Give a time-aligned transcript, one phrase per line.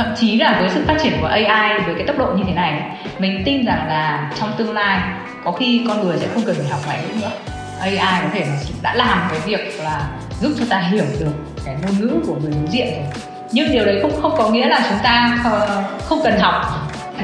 [0.00, 2.52] thậm chí là với sự phát triển của AI với cái tốc độ như thế
[2.52, 2.82] này,
[3.18, 4.98] mình tin rằng là trong tương lai,
[5.44, 7.30] có khi con người sẽ không cần phải học ngoại ngữ nữa.
[7.80, 8.46] AI có thể
[8.82, 10.08] đã làm cái việc là
[10.40, 11.32] giúp cho ta hiểu được
[11.64, 13.22] cái ngôn ngữ của người đối diện rồi.
[13.52, 15.38] Nhưng điều đấy cũng không có nghĩa là chúng ta
[16.04, 16.62] không cần học.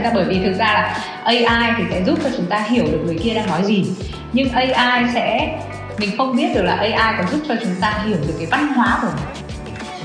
[0.02, 3.00] Là bởi vì thực ra là AI thì sẽ giúp cho chúng ta hiểu được
[3.04, 3.84] người kia đang nói gì.
[4.32, 5.58] Nhưng AI sẽ,
[5.98, 8.66] mình không biết được là AI có giúp cho chúng ta hiểu được cái văn
[8.66, 9.08] hóa của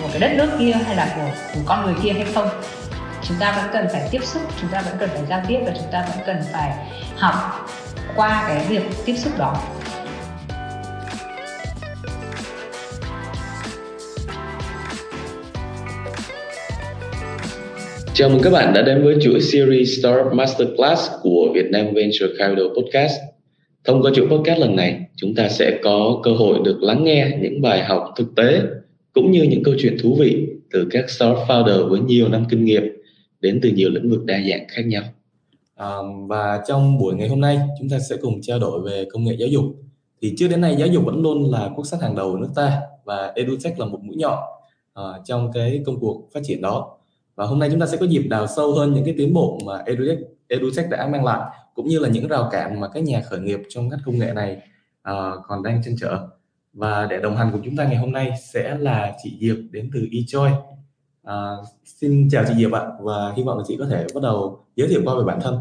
[0.01, 2.47] của cái đất nước kia hay là của, của con người kia hay không
[3.23, 5.71] chúng ta vẫn cần phải tiếp xúc chúng ta vẫn cần phải giao tiếp và
[5.75, 6.71] chúng ta vẫn cần phải
[7.17, 7.35] học
[8.15, 9.57] qua cái việc tiếp xúc đó
[18.13, 22.65] Chào mừng các bạn đã đến với chuỗi series Startup Masterclass của Vietnam Venture Capital
[22.65, 23.13] Podcast.
[23.83, 27.31] Thông qua chuỗi podcast lần này, chúng ta sẽ có cơ hội được lắng nghe
[27.41, 28.59] những bài học thực tế
[29.13, 32.65] cũng như những câu chuyện thú vị từ các startup founder với nhiều năm kinh
[32.65, 32.83] nghiệm
[33.39, 35.03] đến từ nhiều lĩnh vực đa dạng khác nhau.
[35.75, 35.95] À,
[36.27, 39.35] và trong buổi ngày hôm nay, chúng ta sẽ cùng trao đổi về công nghệ
[39.39, 39.65] giáo dục.
[40.21, 42.49] Thì trước đến nay giáo dục vẫn luôn là quốc sách hàng đầu của nước
[42.55, 44.37] ta và EduTech là một mũi nhọn
[44.93, 46.97] à, trong cái công cuộc phát triển đó
[47.35, 49.59] và hôm nay chúng ta sẽ có dịp đào sâu hơn những cái tiến bộ
[49.65, 53.21] mà EduTech, EduTech đã mang lại cũng như là những rào cản mà các nhà
[53.21, 54.57] khởi nghiệp trong các công nghệ này
[55.01, 56.27] à, còn đang chân trở
[56.73, 59.89] và để đồng hành cùng chúng ta ngày hôm nay sẽ là chị Diệp đến
[59.93, 60.51] từ eJoy.
[61.23, 61.55] À,
[61.85, 62.81] xin chào chị Diệp ạ.
[63.01, 65.59] Và hy vọng là chị có thể bắt đầu giới thiệu qua về bản thân.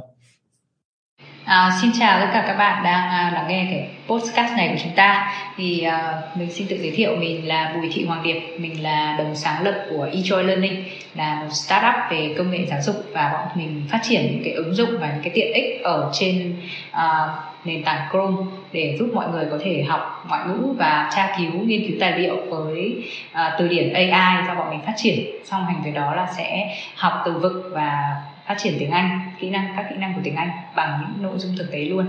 [1.51, 4.81] À, xin chào tất cả các bạn đang à, lắng nghe cái podcast này của
[4.83, 5.33] chúng ta.
[5.57, 9.15] Thì à, mình xin tự giới thiệu mình là Bùi Thị Hoàng Điệp, mình là
[9.19, 10.85] đồng sáng lập của eJoy Learning,
[11.15, 14.53] là một startup về công nghệ giáo dục và bọn mình phát triển những cái
[14.53, 16.57] ứng dụng và những cái tiện ích ở trên
[16.91, 17.29] à,
[17.65, 21.61] nền tảng Chrome để giúp mọi người có thể học ngoại ngữ và tra cứu
[21.65, 25.27] nghiên cứu tài liệu với à, từ điển AI do bọn mình phát triển.
[25.45, 28.17] Song hành với đó là sẽ học từ vựng và
[28.51, 31.39] phát triển tiếng Anh, kỹ năng các kỹ năng của tiếng Anh bằng những nội
[31.39, 32.07] dung thực tế luôn.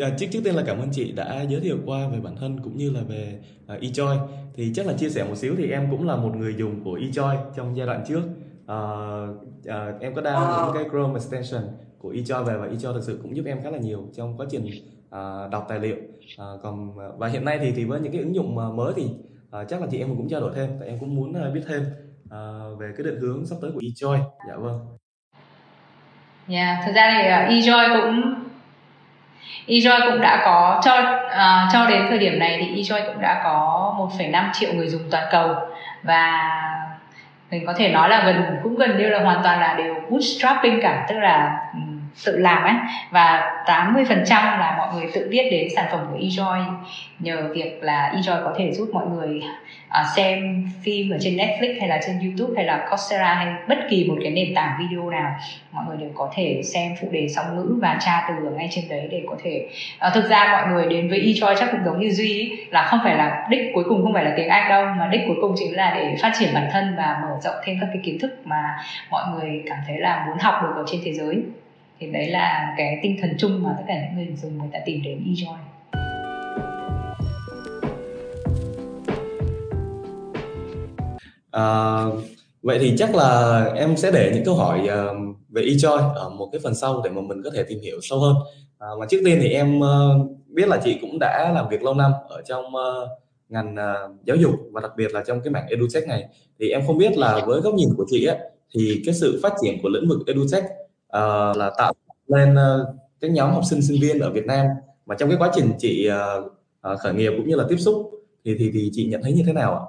[0.00, 2.60] À, trước trước tiên là cảm ơn chị đã giới thiệu qua về bản thân
[2.64, 3.38] cũng như là về
[3.74, 4.18] uh, eJoy.
[4.56, 6.98] Thì chắc là chia sẻ một xíu thì em cũng là một người dùng của
[6.98, 8.22] eJoy trong giai đoạn trước.
[8.64, 9.36] Uh,
[9.68, 11.62] uh, em có đăng những cái Chrome extension
[11.98, 14.46] của eJoy về và eJoy thực sự cũng giúp em khá là nhiều trong quá
[14.50, 15.96] trình uh, đọc tài liệu.
[15.96, 19.04] Uh, còn và hiện nay thì thì với những cái ứng dụng mới thì
[19.52, 21.62] à, chắc là chị em cũng trao đổi thêm tại em cũng muốn à, biết
[21.68, 21.82] thêm
[22.24, 24.18] uh, về cái định hướng sắp tới của eJoy.
[24.48, 24.78] Dạ vâng.
[26.48, 28.34] Dạ, yeah, thực ra thì uh, eJoy cũng
[29.66, 30.92] eJoy cũng đã có cho
[31.26, 35.02] uh, cho đến thời điểm này thì eJoy cũng đã có 1,5 triệu người dùng
[35.10, 35.54] toàn cầu.
[36.02, 36.50] Và
[37.50, 40.80] mình có thể nói là gần cũng gần như là hoàn toàn là đều bootstrapping
[40.82, 41.66] cả tức là
[42.24, 42.74] tự làm ấy.
[43.10, 46.64] Và 80% là mọi người tự biết đến sản phẩm của eJoy.
[47.18, 49.42] Nhờ việc là eJoy có thể giúp mọi người
[49.88, 53.78] uh, xem phim ở trên Netflix hay là trên YouTube hay là Coursera hay bất
[53.90, 55.34] kỳ một cái nền tảng video nào
[55.72, 58.68] mọi người đều có thể xem phụ đề song ngữ và tra từ ở ngay
[58.70, 59.68] trên đấy để có thể
[60.06, 62.86] uh, thực ra mọi người đến với eJoy chắc cũng giống như duy ý, là
[62.86, 65.36] không phải là đích cuối cùng không phải là tiếng Anh đâu mà đích cuối
[65.40, 68.18] cùng chính là để phát triển bản thân và mở rộng thêm các cái kiến
[68.18, 68.76] thức mà
[69.10, 71.42] mọi người cảm thấy là muốn học được ở trên thế giới
[72.00, 74.78] thì đấy là cái tinh thần chung mà tất cả những người dùng người ta
[74.86, 75.56] tìm đến eJoy
[81.50, 82.04] À,
[82.62, 86.48] vậy thì chắc là em sẽ để những câu hỏi uh, về eJoy ở một
[86.52, 88.36] cái phần sau để mà mình có thể tìm hiểu sâu hơn.
[88.78, 91.94] À, mà trước tiên thì em uh, biết là chị cũng đã làm việc lâu
[91.94, 93.08] năm ở trong uh,
[93.48, 96.24] ngành uh, giáo dục và đặc biệt là trong cái mảng edutech này.
[96.60, 98.38] Thì em không biết là với góc nhìn của chị ấy,
[98.74, 100.64] thì cái sự phát triển của lĩnh vực edutech
[101.16, 101.92] uh, là tạo
[102.26, 104.66] lên uh, cái nhóm học sinh sinh viên ở Việt Nam
[105.06, 106.44] mà trong cái quá trình chị uh,
[106.92, 108.10] uh, khởi nghiệp cũng như là tiếp xúc
[108.44, 109.82] thì thì thì chị nhận thấy như thế nào ạ?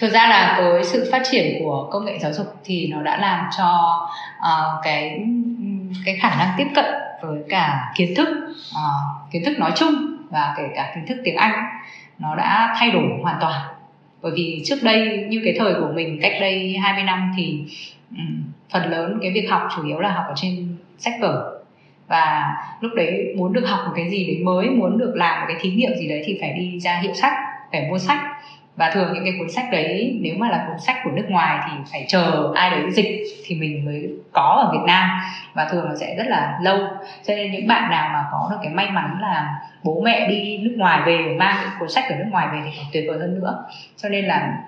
[0.00, 3.18] Thực ra là với sự phát triển của công nghệ giáo dục thì nó đã
[3.20, 3.98] làm cho
[4.38, 5.20] uh, cái
[6.04, 6.84] cái khả năng tiếp cận
[7.22, 8.28] với cả kiến thức
[8.70, 11.52] uh, kiến thức nói chung và kể cả kiến thức tiếng Anh
[12.18, 13.60] nó đã thay đổi hoàn toàn
[14.22, 17.64] bởi vì trước đây như cái thời của mình cách đây 20 năm thì
[18.10, 18.42] um,
[18.72, 21.58] phần lớn cái việc học chủ yếu là học ở trên sách vở.
[22.08, 25.46] Và lúc đấy muốn được học một cái gì đấy mới, muốn được làm một
[25.48, 27.32] cái thí nghiệm gì đấy thì phải đi ra hiệu sách,
[27.72, 28.18] phải mua sách.
[28.76, 31.68] Và thường những cái cuốn sách đấy, nếu mà là cuốn sách của nước ngoài
[31.68, 35.10] thì phải chờ ai đấy dịch thì mình mới có ở Việt Nam.
[35.54, 36.78] Và thường nó sẽ rất là lâu.
[37.26, 40.58] Cho nên những bạn nào mà có được cái may mắn là bố mẹ đi
[40.58, 43.18] nước ngoài về, mang những cuốn sách ở nước ngoài về thì còn tuyệt vời
[43.18, 43.64] hơn nữa.
[43.96, 44.58] Cho nên là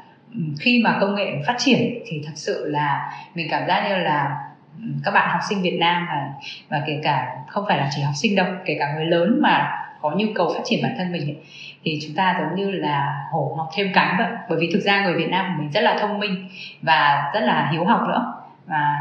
[0.61, 4.37] khi mà công nghệ phát triển thì thật sự là mình cảm giác như là
[4.79, 6.33] ừ, các bạn học sinh Việt Nam và
[6.69, 9.81] và kể cả không phải là chỉ học sinh đâu kể cả người lớn mà
[10.01, 11.37] có nhu cầu phát triển bản thân mình ấy,
[11.85, 14.29] thì chúng ta giống như là hổ mọc thêm cánh vậy.
[14.49, 16.49] Bởi vì thực ra người Việt Nam của mình rất là thông minh
[16.83, 18.35] và rất là hiếu học nữa.
[18.67, 19.01] Và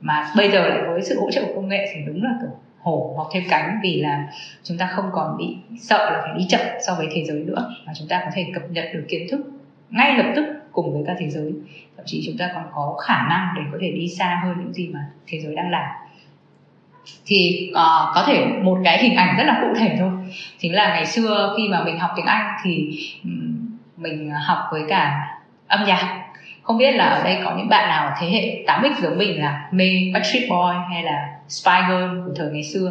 [0.00, 2.50] mà bây giờ lại với sự hỗ trợ của công nghệ thì đúng là kiểu
[2.80, 4.24] hổ mọc thêm cánh vì là
[4.62, 7.74] chúng ta không còn bị sợ là phải đi chậm so với thế giới nữa.
[7.86, 9.40] Mà chúng ta có thể cập nhật được kiến thức
[9.90, 11.52] ngay lập tức cùng với cả thế giới.
[11.96, 14.72] Thậm chí chúng ta còn có khả năng để có thể đi xa hơn những
[14.72, 15.86] gì mà thế giới đang làm.
[17.26, 20.10] Thì uh, có thể một cái hình ảnh rất là cụ thể thôi.
[20.58, 24.82] Chính là ngày xưa khi mà mình học tiếng Anh thì um, mình học với
[24.88, 25.30] cả
[25.66, 26.24] âm nhạc
[26.64, 29.68] không biết là ở đây có những bạn nào thế hệ 8X giống mình là
[29.70, 32.90] mê Backstreet Boy hay là Spy Girl của thời ngày xưa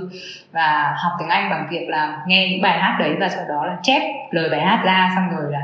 [0.52, 3.66] và học tiếng Anh bằng việc là nghe những bài hát đấy và sau đó
[3.66, 5.60] là chép lời bài hát ra xong rồi là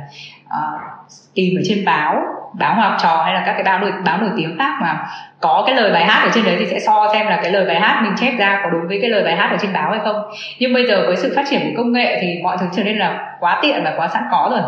[0.46, 0.82] uh,
[1.34, 2.22] tìm ở trên báo
[2.54, 5.06] báo học trò hay là các cái báo nổi báo nổi tiếng khác mà
[5.42, 7.66] có cái lời bài hát ở trên đấy thì sẽ so xem là cái lời
[7.66, 9.92] bài hát mình chép ra có đúng với cái lời bài hát ở trên báo
[9.92, 10.16] hay không.
[10.60, 12.98] Nhưng bây giờ với sự phát triển của công nghệ thì mọi thứ trở nên
[12.98, 14.62] là quá tiện và quá sẵn có rồi.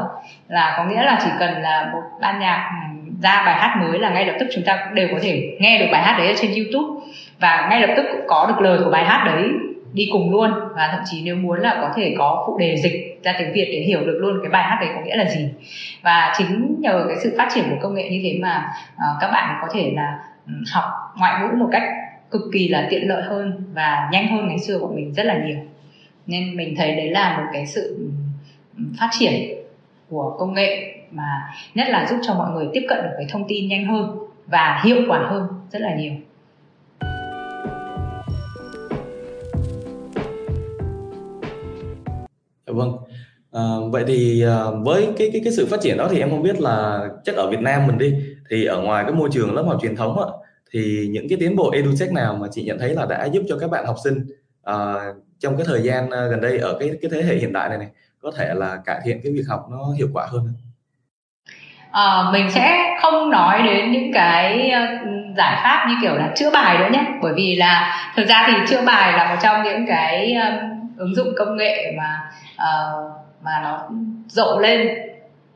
[0.47, 2.69] Là có nghĩa là chỉ cần là một ban nhạc
[3.21, 5.87] ra bài hát mới là ngay lập tức chúng ta đều có thể nghe được
[5.91, 7.07] bài hát đấy ở trên youtube.
[7.39, 9.49] Và ngay lập tức cũng có được lời của bài hát đấy
[9.93, 10.51] đi cùng luôn.
[10.75, 13.69] Và thậm chí nếu muốn là có thể có phụ đề dịch ra tiếng Việt
[13.71, 15.49] để hiểu được luôn cái bài hát đấy có nghĩa là gì.
[16.01, 19.31] Và chính nhờ cái sự phát triển của công nghệ như thế mà uh, các
[19.31, 20.83] bạn có thể là ừ, học
[21.17, 21.83] ngoại ngữ một cách
[22.31, 25.37] cực kỳ là tiện lợi hơn và nhanh hơn ngày xưa của mình rất là
[25.45, 25.57] nhiều.
[26.27, 28.05] Nên mình thấy đấy là một cái sự ừ,
[28.77, 29.33] ừ, phát triển
[30.09, 33.43] của công nghệ mà nhất là giúp cho mọi người tiếp cận được cái thông
[33.47, 36.13] tin nhanh hơn và hiệu quả hơn rất là nhiều
[42.67, 42.97] dạ vâng.
[43.51, 43.61] À,
[43.91, 46.61] vậy thì à, với cái cái cái sự phát triển đó thì em không biết
[46.61, 48.15] là chắc ở Việt Nam mình đi
[48.49, 50.25] thì ở ngoài cái môi trường lớp học truyền thống ạ
[50.71, 53.57] thì những cái tiến bộ edutech nào mà chị nhận thấy là đã giúp cho
[53.57, 54.25] các bạn học sinh
[54.63, 54.95] à,
[55.39, 57.77] trong cái thời gian à, gần đây ở cái cái thế hệ hiện đại này
[57.77, 57.87] này
[58.21, 60.53] có thể là cải thiện cái việc học nó hiệu quả hơn
[61.91, 64.81] à, mình sẽ không nói đến những cái ờ,
[65.37, 67.05] giải pháp như kiểu là chữa bài nữa nhé.
[67.21, 70.51] Bởi vì là thực ra thì chữa bài là một trong những cái ờ,
[70.97, 72.21] ứng dụng công nghệ mà
[72.55, 73.11] uh,
[73.41, 73.79] mà nó
[74.27, 74.89] rộ lên.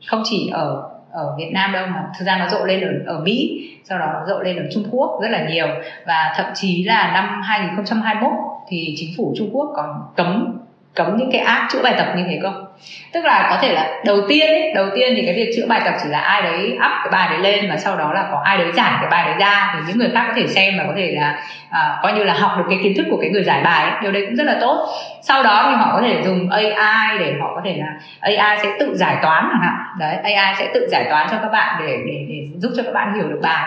[0.06, 3.20] Không chỉ ở ở Việt Nam đâu mà thực ra nó rộ lên ở ở
[3.20, 5.66] Mỹ sau đó nó rộ lên ở Trung Quốc rất là nhiều.
[6.06, 8.30] Và thậm chí là năm 2021
[8.68, 10.58] thì chính phủ Trung Quốc còn cấm
[10.94, 12.65] cấm những cái app chữa bài tập như thế không
[13.12, 15.80] tức là có thể là đầu tiên ấy, đầu tiên thì cái việc chữa bài
[15.84, 18.42] tập chỉ là ai đấy up cái bài đấy lên và sau đó là có
[18.44, 19.74] ai đấy giải cái bài đấy ra.
[19.74, 21.40] Thì những người khác có thể xem và có thể là
[21.70, 24.00] à, coi như là học được cái kiến thức của cái người giải bài ấy.
[24.02, 24.88] điều đấy cũng rất là tốt.
[25.22, 28.68] Sau đó thì họ có thể dùng AI để họ có thể là AI sẽ
[28.78, 29.74] tự giải toán chẳng hạn.
[29.98, 32.94] Đấy AI sẽ tự giải toán cho các bạn để để để giúp cho các
[32.94, 33.64] bạn hiểu được bài.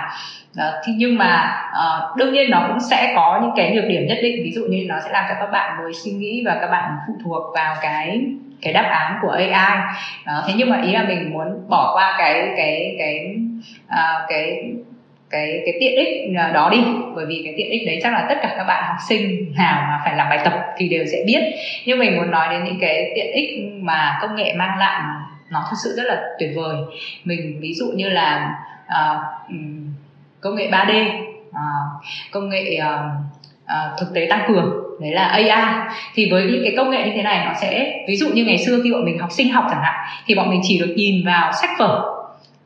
[0.56, 4.06] Đó, thì nhưng mà uh, đương nhiên nó cũng sẽ có những cái nhược điểm
[4.08, 4.44] nhất định.
[4.44, 6.98] Ví dụ như nó sẽ làm cho các bạn mới suy nghĩ và các bạn
[7.08, 8.22] phụ thuộc vào cái
[8.62, 9.78] cái đáp án của AI
[10.26, 13.36] đó, thế nhưng mà ý là mình muốn bỏ qua cái cái cái
[13.88, 14.74] à, cái
[15.30, 16.84] cái cái tiện ích à, đó đi.
[17.16, 19.82] Bởi vì cái tiện ích đấy chắc là tất cả các bạn học sinh nào
[19.88, 21.40] mà phải làm bài tập thì đều sẽ biết.
[21.86, 23.50] Nhưng mình muốn nói đến những cái tiện ích
[23.82, 25.02] mà công nghệ mang lại
[25.50, 26.76] nó thực sự rất là tuyệt vời.
[27.24, 28.56] Mình ví dụ như là
[28.88, 29.22] uh,
[30.42, 31.14] công nghệ 3D uh,
[31.54, 31.64] à,
[32.32, 33.12] công nghệ uh,
[33.64, 35.74] uh, thực tế tăng cường đấy là AI
[36.16, 38.58] thì với những cái công nghệ như thế này, nó sẽ, ví dụ như ngày
[38.58, 39.94] xưa khi bọn mình học sinh học chẳng hạn,
[40.26, 42.16] thì bọn mình chỉ được nhìn vào sách vở,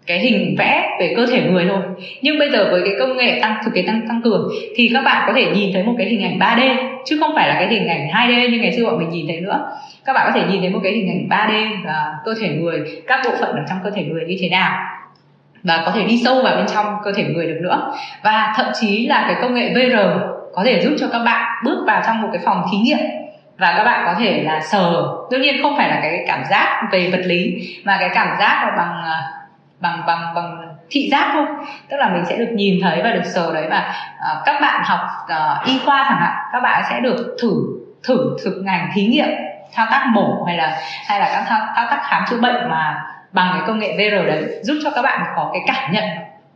[0.08, 1.82] cái hình vẽ về cơ thể người thôi.
[2.22, 5.02] Nhưng bây giờ với cái công nghệ tăng, thực tế tăng tăng cường, thì các
[5.02, 7.68] bạn có thể nhìn thấy một cái hình ảnh 3D chứ không phải là cái
[7.68, 9.72] hình ảnh 2D như ngày xưa bọn mình nhìn thấy nữa.
[10.06, 12.80] Các bạn có thể nhìn thấy một cái hình ảnh 3D và cơ thể người,
[13.08, 14.80] các bộ phận ở trong cơ thể người như thế nào.
[15.64, 17.92] Và có thể đi sâu vào bên trong cơ thể người được nữa.
[18.24, 19.98] Và thậm chí là cái công nghệ VR
[20.54, 23.00] có thể giúp cho các bạn bước vào trong một cái phòng thí nghiệm
[23.58, 25.08] và các bạn có thể là sờ.
[25.32, 28.64] Đương nhiên không phải là cái cảm giác về vật lý mà cái cảm giác
[28.66, 29.24] là bằng à,
[29.80, 31.46] bằng bằng bằng thị giác thôi.
[31.90, 34.82] Tức là mình sẽ được nhìn thấy và được sờ đấy và uh, các bạn
[34.86, 37.50] học uh, y khoa chẳng hạn các bạn sẽ được thử
[38.08, 39.30] thử thực ngành thí nghiệm
[39.74, 43.06] thao tác mổ hay là hay là các thao, thao tác khám chữa bệnh mà
[43.32, 46.04] bằng cái công nghệ VR đấy giúp cho các bạn có cái cảm nhận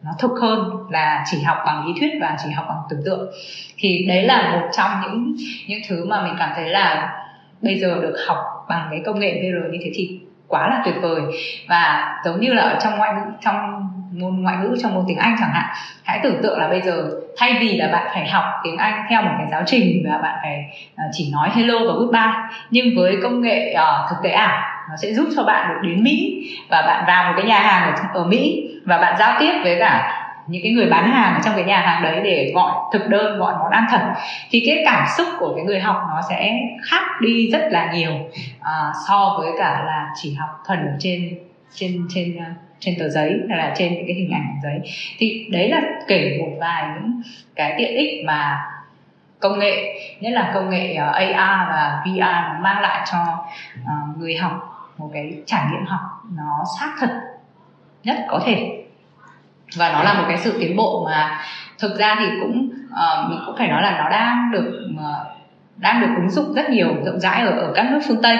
[0.03, 3.31] nó thực hơn là chỉ học bằng lý thuyết và chỉ học bằng tưởng tượng.
[3.77, 5.35] Thì đấy là một trong những
[5.67, 7.13] những thứ mà mình cảm thấy là
[7.61, 8.37] bây giờ được học
[8.69, 11.21] bằng cái công nghệ VR như thế thì quá là tuyệt vời.
[11.67, 15.17] Và giống như là ở trong ngoại ngữ trong môn ngoại ngữ trong môn tiếng
[15.17, 15.65] Anh chẳng hạn
[16.03, 19.21] hãy tưởng tượng là bây giờ thay vì là bạn phải học tiếng Anh theo
[19.21, 22.33] một cái giáo trình và bạn phải à, chỉ nói hello và goodbye
[22.69, 26.03] nhưng với công nghệ uh, thực tế ảo nó sẽ giúp cho bạn được đến
[26.03, 29.51] Mỹ và bạn vào một cái nhà hàng ở, ở Mỹ và bạn giao tiếp
[29.63, 32.73] với cả những cái người bán hàng ở trong cái nhà hàng đấy để gọi
[32.93, 33.99] thực đơn gọi món ăn thật.
[34.49, 36.53] Thì cái cảm xúc của cái người học nó sẽ
[36.83, 38.11] khác đi rất là nhiều
[38.59, 41.37] uh, so với cả là chỉ học thuần trên
[41.73, 44.79] trên trên uh, trên tờ giấy hay là trên những cái hình ảnh giấy.
[45.17, 47.21] Thì đấy là kể một vài những
[47.55, 48.65] cái tiện ích mà
[49.39, 53.45] công nghệ nhất là công nghệ à, AR và VR mang lại cho
[53.81, 54.51] uh, người học
[54.97, 56.01] một cái trải nghiệm học
[56.35, 57.09] nó xác thực
[58.03, 58.83] nhất có thể.
[59.75, 61.39] Và nó là một cái sự tiến bộ mà
[61.79, 65.27] thực ra thì cũng uh, mình cũng phải nói là nó đang được uh,
[65.77, 68.37] đang được ứng dụng rất nhiều rộng rãi ở ở các nước phương Tây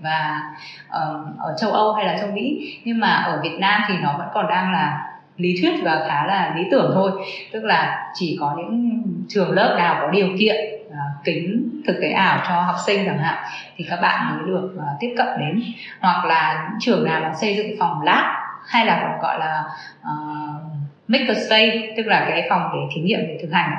[0.00, 0.40] và
[0.88, 2.76] uh, ở châu Âu hay là châu Mỹ.
[2.84, 6.26] Nhưng mà ở Việt Nam thì nó vẫn còn đang là lý thuyết và khá
[6.26, 7.10] là lý tưởng thôi.
[7.52, 10.56] Tức là chỉ có những trường lớp nào có điều kiện
[10.88, 13.44] uh, kính thực tế ảo cho học sinh chẳng hạn
[13.76, 15.62] thì các bạn mới được uh, tiếp cận đến.
[16.00, 18.24] Hoặc là những trường nào mà xây dựng phòng lab
[18.66, 19.64] hay là còn gọi là
[20.02, 20.72] ờ, uh,
[21.08, 23.72] makerspace tức là cái phòng để thí nghiệm để thực hành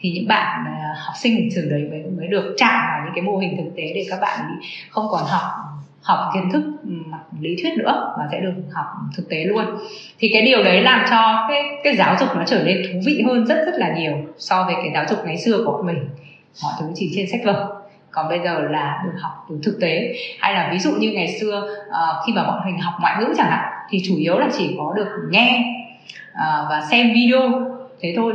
[0.00, 3.14] thì những bạn uh, học sinh của trường đấy mới mới được chạm vào những
[3.14, 5.70] cái mô hình thực tế để các bạn không còn học
[6.02, 9.64] học kiến thức ừ, mặt lý thuyết nữa mà sẽ được học thực tế luôn.
[10.18, 13.22] Thì cái điều đấy làm cho cái cái giáo dục nó trở nên thú vị
[13.26, 16.08] hơn rất rất là nhiều so với cái giáo dục ngày xưa của mình.
[16.62, 17.76] Mọi thứ chỉ trên sách vở.
[18.10, 20.14] Còn bây giờ là được học từ thực tế.
[20.40, 23.34] Hay là ví dụ như ngày xưa uh, khi mà bọn mình học ngoại ngữ
[23.36, 25.64] chẳng hạn thì chủ yếu là chỉ có được nghe
[26.34, 27.40] à, và xem video
[28.00, 28.32] thế thôi.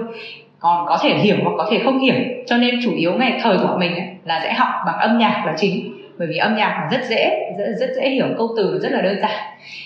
[0.60, 2.16] Còn có thể hiểu hoặc có thể không hiểu
[2.48, 5.44] cho nên chủ yếu ngày thời của mình ấy, là sẽ học bằng âm nhạc
[5.46, 5.92] là chính.
[6.20, 9.20] Bởi vì âm nhạc rất dễ rất, rất dễ hiểu câu từ rất là đơn
[9.22, 9.40] giản.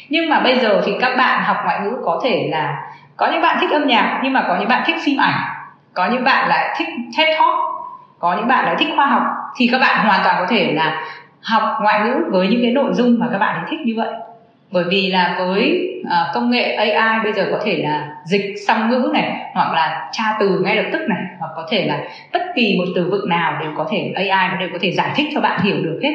[0.10, 3.42] Nhưng mà bây giờ thì các bạn học ngoại ngữ có thể là có những
[3.42, 5.42] bạn thích âm nhạc nhưng mà có những bạn thích phim ảnh
[5.94, 7.56] có những bạn lại thích TED Talk
[8.20, 9.24] có những bạn lại thích khoa học
[9.58, 11.04] thì các bạn hoàn toàn có thể là
[11.42, 14.10] học ngoại ngữ với những cái nội dung mà các bạn thích như vậy
[14.72, 18.90] bởi vì là với uh, công nghệ AI bây giờ có thể là dịch song
[18.90, 22.42] ngữ này hoặc là tra từ ngay lập tức này hoặc có thể là bất
[22.56, 25.28] kỳ một từ vựng nào đều có thể AI nó đều có thể giải thích
[25.34, 26.14] cho bạn hiểu được hết.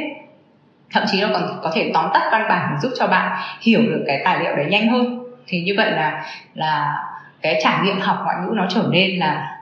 [0.92, 4.04] Thậm chí nó còn có thể tóm tắt văn bản giúp cho bạn hiểu được
[4.06, 5.24] cái tài liệu đấy nhanh hơn.
[5.46, 6.94] Thì như vậy là là
[7.42, 9.53] cái trải nghiệm học ngoại ngữ nó trở nên là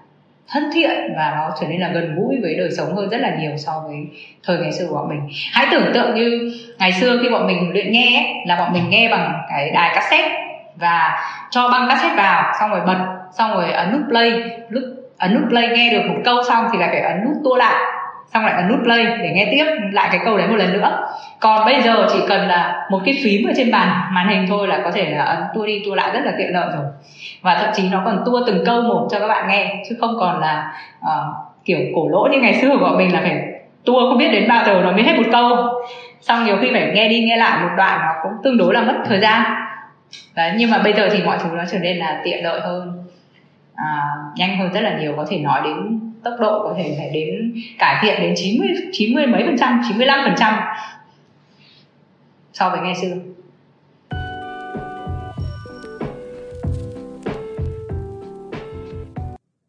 [0.49, 3.37] thân thiện và nó trở nên là gần gũi với đời sống hơn rất là
[3.39, 3.97] nhiều so với
[4.45, 5.29] thời ngày xưa của bọn mình.
[5.53, 8.91] Hãy tưởng tượng như ngày xưa khi bọn mình luyện nghe ấy, là bọn mình
[8.91, 10.35] nghe bằng cái đài cassette
[10.77, 11.21] và
[11.51, 12.99] cho băng cassette vào xong rồi bật
[13.39, 14.33] xong rồi ấn nút play.
[14.69, 14.85] Lúc
[15.19, 18.01] ấn nút play nghe được một câu xong thì là phải ấn nút tua lại
[18.35, 21.09] xong lại ấn nút play để nghe tiếp lại cái câu đấy một lần nữa.
[21.41, 24.69] Còn bây giờ chỉ cần là một cái phím ở trên bàn màn hình thôi
[24.69, 26.85] là có thể là ấn tua đi tua lại rất là tiện lợi rồi.
[27.43, 30.17] Và thậm chí nó còn tua từng câu một cho các bạn nghe chứ không
[30.21, 31.09] còn là uh,
[31.65, 33.43] kiểu cổ lỗ như ngày xưa của bọn mình là phải
[33.85, 35.57] tua không biết đến bao giờ nó mới hết một câu.
[36.21, 38.83] Xong nhiều khi phải nghe đi nghe lại một đoạn nó cũng tương đối là
[38.83, 39.43] mất thời gian.
[40.35, 43.05] Đấy nhưng mà bây giờ thì mọi thứ nó trở nên là tiện lợi hơn.
[43.75, 44.03] À,
[44.37, 47.55] nhanh hơn rất là nhiều có thể nói đến tốc độ có thể phải đến
[47.79, 50.55] cải thiện đến 90 90 mấy phần trăm 95 phần trăm
[52.52, 53.17] so với ngày xưa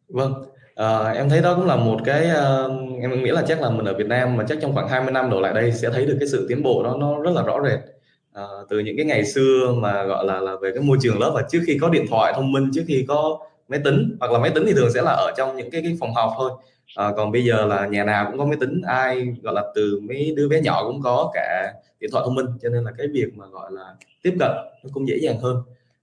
[0.08, 0.32] Vâng,
[0.74, 2.70] à, em thấy đó cũng là một cái ờ,
[3.02, 5.30] em nghĩ là chắc là mình ở Việt Nam mà chắc trong khoảng 20 năm
[5.30, 7.60] đổ lại đây sẽ thấy được cái sự tiến bộ đó nó rất là rõ
[7.64, 7.78] rệt.
[8.32, 11.32] à, từ những cái ngày xưa mà gọi là là về cái môi trường lớp
[11.34, 14.38] và trước khi có điện thoại thông minh, trước khi có máy tính hoặc là
[14.38, 16.50] máy tính thì thường sẽ là ở trong những cái cái phòng học thôi.
[16.96, 20.00] à, còn bây giờ là nhà nào cũng có máy tính, ai gọi là từ
[20.08, 23.06] mấy đứa bé nhỏ cũng có cả điện thoại thông minh cho nên là cái
[23.12, 24.50] việc mà gọi là tiếp cận
[24.84, 25.56] nó cũng dễ dàng hơn.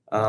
[0.05, 0.21] à,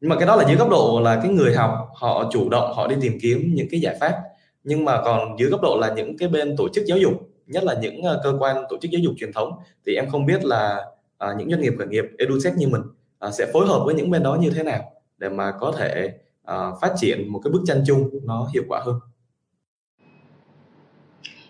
[0.00, 2.72] nhưng mà cái đó là dưới góc độ là cái người học họ chủ động
[2.74, 4.22] họ đi tìm kiếm những cái giải pháp
[4.64, 7.12] nhưng mà còn dưới góc độ là những cái bên tổ chức giáo dục
[7.46, 9.52] nhất là những ờ, cơ quan tổ chức giáo dục truyền thống
[9.86, 10.86] thì em không biết là
[11.18, 12.82] à, những doanh nghiệp khởi nghiệp edutech như mình
[13.18, 16.12] à, sẽ phối hợp với những bên đó như thế nào để mà có thể
[16.50, 18.94] uh, phát triển một cái bức tranh chung nó hiệu quả hơn?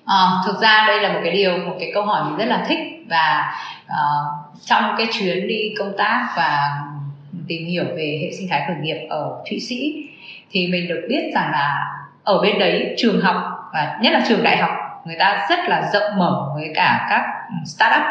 [0.06, 2.64] À, thực ra đây là một cái điều một cái câu hỏi mình rất là
[2.68, 2.78] thích
[3.10, 3.54] và
[3.86, 6.80] uh, trong cái chuyến đi công tác và
[7.48, 10.08] tìm hiểu về hệ sinh thái khởi nghiệp ở Thụy Sĩ
[10.50, 11.92] thì mình được biết rằng là
[12.24, 13.36] ở bên đấy trường học
[13.72, 14.70] và nhất là trường đại học
[15.04, 17.22] người ta rất là rộng mở với cả các
[17.66, 18.02] startup.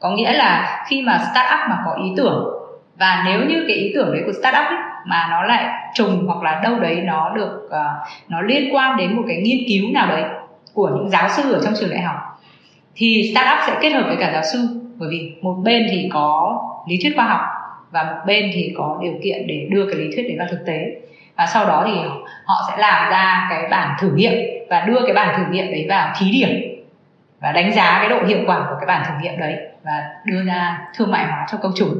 [0.00, 2.55] Có nghĩa là khi mà startup mà có ý tưởng
[2.98, 6.42] và nếu như cái ý tưởng đấy của startup ấy, mà nó lại trùng hoặc
[6.42, 10.08] là đâu đấy nó được uh, nó liên quan đến một cái nghiên cứu nào
[10.08, 10.24] đấy
[10.74, 12.16] của những giáo sư ở trong trường đại học
[12.96, 14.58] thì startup sẽ kết hợp với cả giáo sư.
[14.96, 17.40] Bởi vì một bên thì có lý thuyết khoa học
[17.90, 20.66] và một bên thì có điều kiện để đưa cái lý thuyết đấy vào thực
[20.66, 21.00] tế.
[21.36, 21.92] Và sau đó thì
[22.44, 24.32] họ sẽ làm ra cái bản thử nghiệm
[24.70, 26.50] và đưa cái bản thử nghiệm đấy vào thí điểm
[27.40, 30.44] và đánh giá cái độ hiệu quả của cái bản thử nghiệm đấy và đưa
[30.44, 31.94] ra thương mại hóa cho công chúng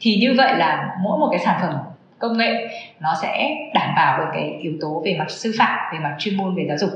[0.00, 1.74] thì như vậy là mỗi một cái sản phẩm
[2.18, 2.68] công nghệ
[3.00, 6.36] nó sẽ đảm bảo được cái yếu tố về mặt sư phạm về mặt chuyên
[6.36, 6.90] môn về giáo dục.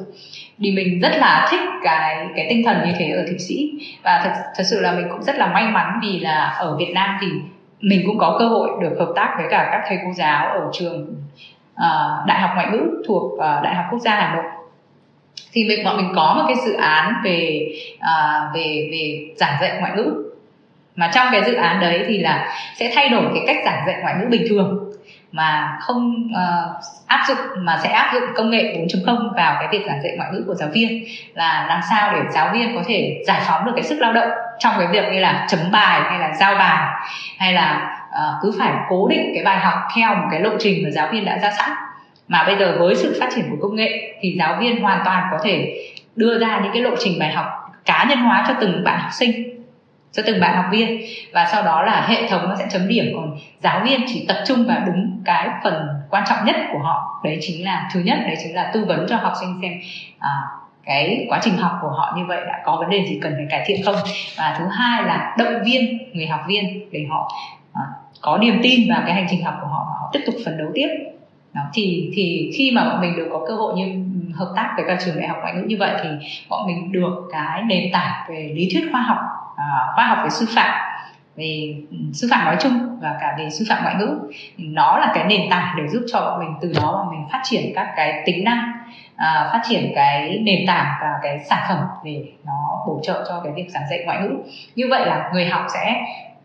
[0.59, 3.71] Thì mình rất là thích cái cái tinh thần như thế ở thụy sĩ.
[4.02, 6.92] Và thật thật sự là mình cũng rất là may mắn vì là ở việt
[6.94, 7.26] nam thì
[7.80, 10.71] mình cũng có cơ hội được hợp tác với cả các thầy cô giáo ở
[10.73, 11.14] trường
[11.75, 14.44] uh, đại học ngoại ngữ thuộc uh, đại học quốc gia hà nội.
[15.52, 19.76] Thì mình bọn mình có một cái dự án về uh, về về giảng dạy
[19.80, 20.22] ngoại ngữ
[20.97, 23.97] mà trong cái dự án đấy thì là sẽ thay đổi cái cách giảng dạy
[24.03, 24.93] ngoại ngữ bình thường
[25.33, 29.87] mà không uh, áp dụng mà sẽ áp dụng công nghệ 4.0 vào cái việc
[29.87, 31.05] giảng dạy ngoại ngữ của giáo viên.
[31.35, 34.29] Là làm sao để giáo viên có thể giải phóng được cái sức lao động
[34.59, 37.03] trong cái việc như là chấm bài hay là giao bài
[37.39, 40.85] hay là uh, cứ phải cố định cái bài học theo một cái lộ trình
[40.85, 41.71] mà giáo viên đã ra sẵn.
[42.29, 45.29] Mà bây giờ với sự phát triển của công nghệ thì giáo viên hoàn toàn
[45.31, 45.75] có thể
[46.17, 47.47] đưa ra những cái lộ trình bài học
[47.85, 49.51] cá nhân hóa cho từng bạn học sinh
[50.12, 51.00] cho từng bạn học viên.
[51.33, 54.37] Và sau đó là hệ thống nó sẽ chấm điểm còn giáo viên chỉ tập
[54.47, 57.21] trung vào đúng cái phần quan trọng nhất của họ.
[57.25, 59.73] Đấy chính là thứ nhất đấy chính là tư vấn cho học sinh xem
[60.19, 60.31] à,
[60.85, 63.47] cái quá trình học của họ như vậy đã có vấn đề gì cần phải
[63.50, 63.97] cải thiện không.
[64.38, 67.33] Và thứ hai là động viên người học viên để họ
[67.73, 67.83] à,
[68.21, 70.59] có niềm tin vào cái hành trình học của họ và họ tiếp tục phấn
[70.59, 70.88] đấu tiếp.
[71.54, 74.04] Đó, thì thì khi mà bọn mình được có cơ hội như
[74.35, 76.09] hợp tác với các trường đại học ngoại ngữ như vậy thì
[76.49, 79.19] bọn mình được cái nền tảng về lý thuyết khoa học
[79.62, 80.92] uh, khoa học về sư phạm
[81.37, 84.19] về ừ, sư phạm nói chung và cả về sư phạm ngoại ngữ.
[84.57, 87.40] Nó là cái nền tảng để giúp cho bọn mình từ đó mà mình phát
[87.45, 88.73] triển các cái tính năng
[89.16, 93.40] à, phát triển cái nền tảng và cái sản phẩm để nó bổ trợ cho
[93.45, 94.37] cái việc giảng dạy ngoại ngữ.
[94.76, 95.95] Như vậy là người học sẽ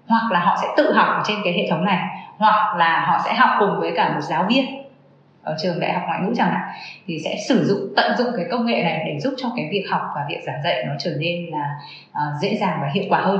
[0.07, 1.99] hoặc là họ sẽ tự học trên cái hệ thống này
[2.37, 4.86] hoặc là họ sẽ học cùng với cả một giáo viên
[5.47, 6.61] ở trường đại học ngoại ngữ chẳng hạn
[7.07, 9.85] thì sẽ sử dụng tận dụng cái công nghệ này để giúp cho cái việc
[9.89, 11.75] học và việc giảng dạy nó trở nên là
[12.11, 13.39] uh, dễ dàng và hiệu quả hơn.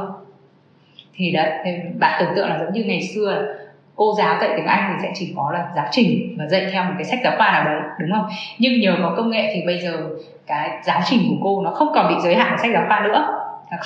[1.16, 1.52] Thì đấy
[2.00, 3.56] bạn tưởng tượng là giống như ngày xưa
[3.96, 6.84] cô giáo dạy tiếng Anh thì sẽ chỉ có là giáo trình và dạy theo
[6.84, 8.30] một cái sách giáo khoa nào đấy đúng không?
[8.60, 10.10] Nhưng nhờ có công nghệ thì bây giờ
[10.48, 13.00] cái giáo trình của cô nó không còn bị giới hạn ở sách giáo khoa
[13.00, 13.28] nữa.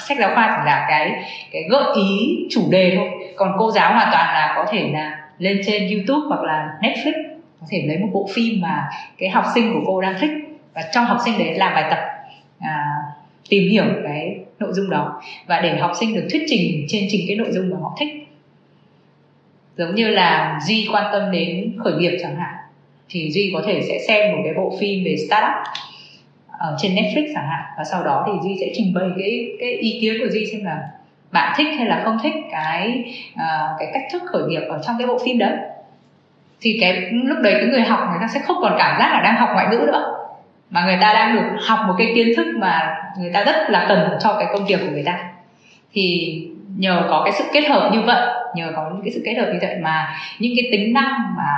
[0.08, 3.10] Sách giáo khoa chỉ là cái cái gợi ý chủ đề thôi.
[3.36, 7.31] Còn cô giáo hoàn toàn là có thể là lên trên YouTube hoặc là Netflix
[7.62, 10.32] có thể lấy một bộ phim mà cái học sinh của cô đang thích
[10.74, 12.00] và trong học sinh đấy làm bài tập
[12.60, 12.86] à,
[13.50, 17.22] tìm hiểu cái nội dung đó và để học sinh được thuyết trình trên trình
[17.28, 18.10] cái nội dung mà họ thích.
[19.78, 22.56] Giống như là duy quan tâm đến khởi nghiệp chẳng hạn
[23.10, 25.52] thì duy có thể sẽ xem một cái bộ phim về startup
[26.48, 29.70] ở trên Netflix chẳng hạn và sau đó thì duy sẽ trình bày cái cái
[29.72, 30.90] ý kiến của duy xem là
[31.32, 34.96] bạn thích hay là không thích cái uh, cái cách thức khởi nghiệp ở trong
[35.00, 35.58] cái bộ phim đấy
[36.62, 39.22] thì cái lúc đấy cái người học người ta sẽ không còn cảm giác là
[39.24, 40.18] đang học ngoại ngữ nữa.
[40.70, 43.86] Mà người ta đang được học một cái kiến thức mà người ta rất là
[43.90, 45.20] cần cho cái công việc của người ta.
[45.94, 46.38] Thì
[46.78, 49.50] nhờ có cái sự kết hợp như vậy nhờ có những cái sự kết hợp
[49.54, 51.54] như vậy mà những cái tính năng mà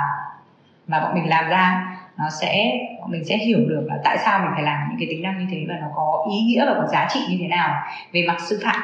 [0.86, 4.38] mà bọn mình làm ra nó sẽ bọn mình sẽ hiểu được là tại sao
[4.38, 6.74] mình phải làm những cái tính năng như thế và nó có ý nghĩa và
[6.74, 8.80] có giá trị như thế nào về mặt sư phạm.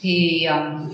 [0.00, 0.88] Thì um,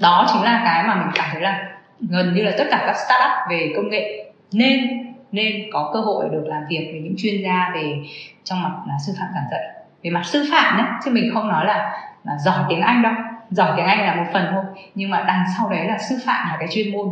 [0.00, 2.96] đó chính là cái mà mình cảm thấy là gần như là tất cả các
[2.96, 4.32] startup về công nghệ.
[4.52, 8.02] Nên nên có cơ hội được làm việc với những chuyên gia về
[8.44, 9.62] trong mặt là sư phạm giảng dạy.
[10.02, 13.12] Về mặt sư phạm nhé, chứ mình không nói là là giỏi tiếng anh đâu.
[13.50, 14.64] Giỏi tiếng anh là một phần thôi.
[14.94, 17.08] Nhưng mà đằng sau đấy là sư phạm là cái chuyên môn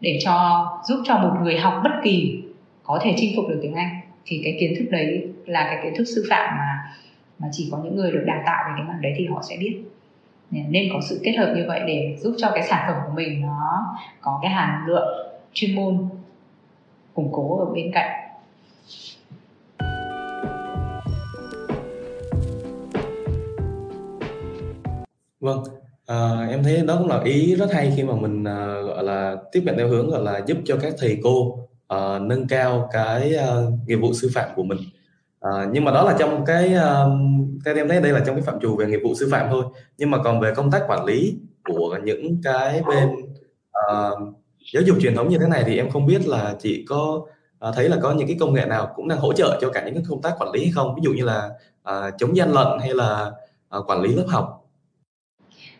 [0.00, 2.42] để cho, giúp cho một người học bất kỳ
[2.82, 4.00] có thể chinh phục được tiếng anh.
[4.26, 6.92] Thì cái kiến thức đấy là cái kiến thức sư phạm mà
[7.38, 9.56] mà chỉ có những người được đào tạo về cái mặt đấy thì họ sẽ
[9.60, 9.82] biết
[10.50, 13.40] nên có sự kết hợp như vậy để giúp cho cái sản phẩm của mình
[13.40, 16.08] nó có cái hàm lượng chuyên môn
[17.14, 18.10] củng cố ở bên cạnh.
[25.40, 25.64] Vâng
[26.06, 29.36] à, em thấy đó cũng là ý rất hay khi mà mình à, gọi là
[29.52, 33.34] tiếp cận theo hướng gọi là giúp cho các thầy cô à, nâng cao cái
[33.36, 33.46] à,
[33.86, 34.78] nghiệp vụ sư phạm của mình
[35.50, 37.12] à, nhưng mà đó là trong cái uh,
[37.64, 39.64] theo em thấy đây là trong cái phạm trù về nghiệp vụ sư phạm thôi.
[39.98, 43.08] Nhưng mà còn về công tác quản lý của những cái bên
[43.92, 44.34] uh,
[44.72, 47.26] giáo dục truyền thống như thế này thì em không biết là chị có
[47.68, 49.82] uh, thấy là có những cái công nghệ nào cũng đang hỗ trợ cho cả
[49.84, 50.94] những cái công tác quản lý hay không?
[50.94, 51.50] Ví dụ như là
[51.82, 53.32] à, chống gian lận hay là
[53.68, 54.65] à, quản lý lớp học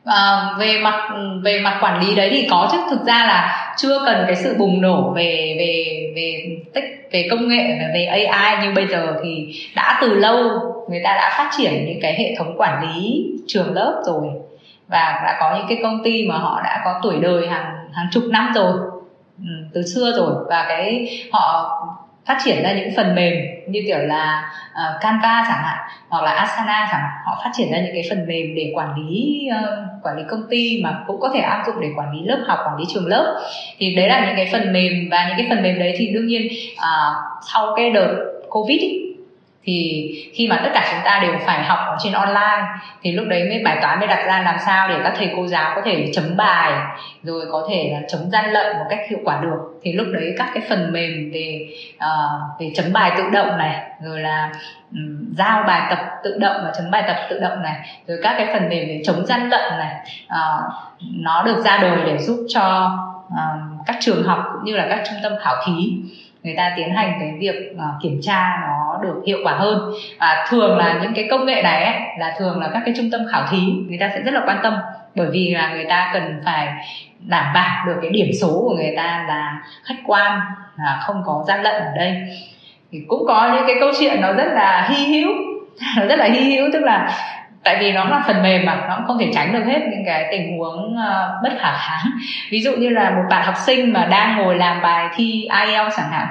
[0.07, 1.09] à, về mặt
[1.43, 2.79] về mặt quản lý đấy thì có chứ.
[2.91, 5.85] Thực ra là chưa cần cái sự bùng nổ về về
[6.17, 10.37] về tích về công nghệ và về AI như bây giờ thì đã từ lâu
[10.89, 14.27] người ta đã phát triển những cái hệ thống quản lý trường lớp rồi.
[14.89, 18.07] Và đã có những cái công ty mà họ đã có tuổi đời hàng hàng
[18.11, 18.73] chục năm rồi.
[19.39, 20.35] Ừ, từ xưa rồi.
[20.49, 21.73] Và cái họ
[22.27, 23.35] phát triển ra những phần mềm
[23.69, 27.11] như kiểu là uh, Canva chẳng hạn hoặc là Asana chẳng hạn.
[27.25, 30.43] Họ phát triển ra những cái phần mềm để quản lý uh, quản lý công
[30.51, 33.07] ty mà cũng có thể áp dụng để quản lý lớp học quản lý trường
[33.07, 33.41] lớp.
[33.79, 36.27] Thì đấy là những cái phần mềm và những cái phần mềm đấy thì đương
[36.27, 36.43] nhiên
[36.77, 37.15] à,
[37.53, 38.17] sau cái đợt
[38.51, 39.16] covid ý,
[39.67, 42.65] thì khi mà tất cả chúng ta đều phải học ở trên online
[43.03, 45.47] thì lúc đấy mới bài toán mới đặt ra làm sao để các thầy cô
[45.47, 46.73] giáo có thể chấm bài
[47.23, 49.81] rồi có thể là chống gian lận một cách hiệu quả được.
[49.83, 53.91] Thì lúc đấy các cái phần mềm về uh, về chấm bài tự động này
[54.03, 54.51] rồi là
[54.93, 57.75] um, giao bài tập tự động và chấm bài tập tự động này
[58.07, 59.95] rồi các cái phần mềm về chống gian lận này
[60.27, 62.91] uh, nó được ra đời để giúp cho
[63.27, 65.93] uh, các trường học cũng như là các trung tâm khảo thí
[66.47, 69.93] người ta tiến hành cái việc uh, kiểm tra nó được hiệu quả hơn.
[70.19, 73.11] Và thường là những cái công nghệ này ấy, là thường là các cái trung
[73.13, 74.75] tâm khảo thí người ta sẽ rất là quan tâm.
[75.15, 76.69] Bởi vì là người ta cần phải
[77.21, 80.41] đảm bảo được cái điểm số của người ta là khách quan
[80.77, 82.17] là không có gian lận ở đây.
[82.93, 85.33] Thì cũng có những cái câu chuyện nó rất là hy hữu
[85.97, 87.11] nó rất là hy hữu tức là
[87.67, 90.03] tại vì nó là phần mềm mà nó cũng không thể tránh được hết những
[90.07, 92.11] cái tình huống uh, bất khả kháng.
[92.51, 95.97] Ví dụ như là một bạn học sinh mà đang ngồi làm bài thi IELTS
[95.97, 96.27] chẳng hạn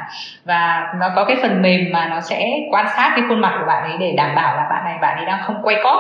[0.46, 3.66] và nó có cái phần mềm mà nó sẽ quan sát cái khuôn mặt của
[3.68, 6.00] bạn ấy để đảm bảo là bạn này bạn ấy đang không quay cóp.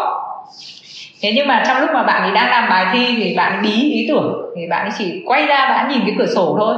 [1.21, 3.61] Thế nhưng mà trong lúc mà bạn ấy đang làm bài thi thì bạn ấy
[3.61, 6.75] bí ý tưởng thì bạn ấy chỉ quay ra bạn nhìn cái cửa sổ thôi.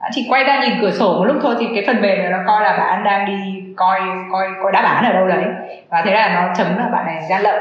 [0.00, 2.30] Bạn chỉ quay ra nhìn cửa sổ một lúc thôi thì cái phần mềm này
[2.30, 4.00] nó coi là bạn đang đi coi
[4.32, 5.44] coi coi đáp án ở đâu đấy.
[5.90, 7.60] Và thế là nó chấm là bạn này gian lận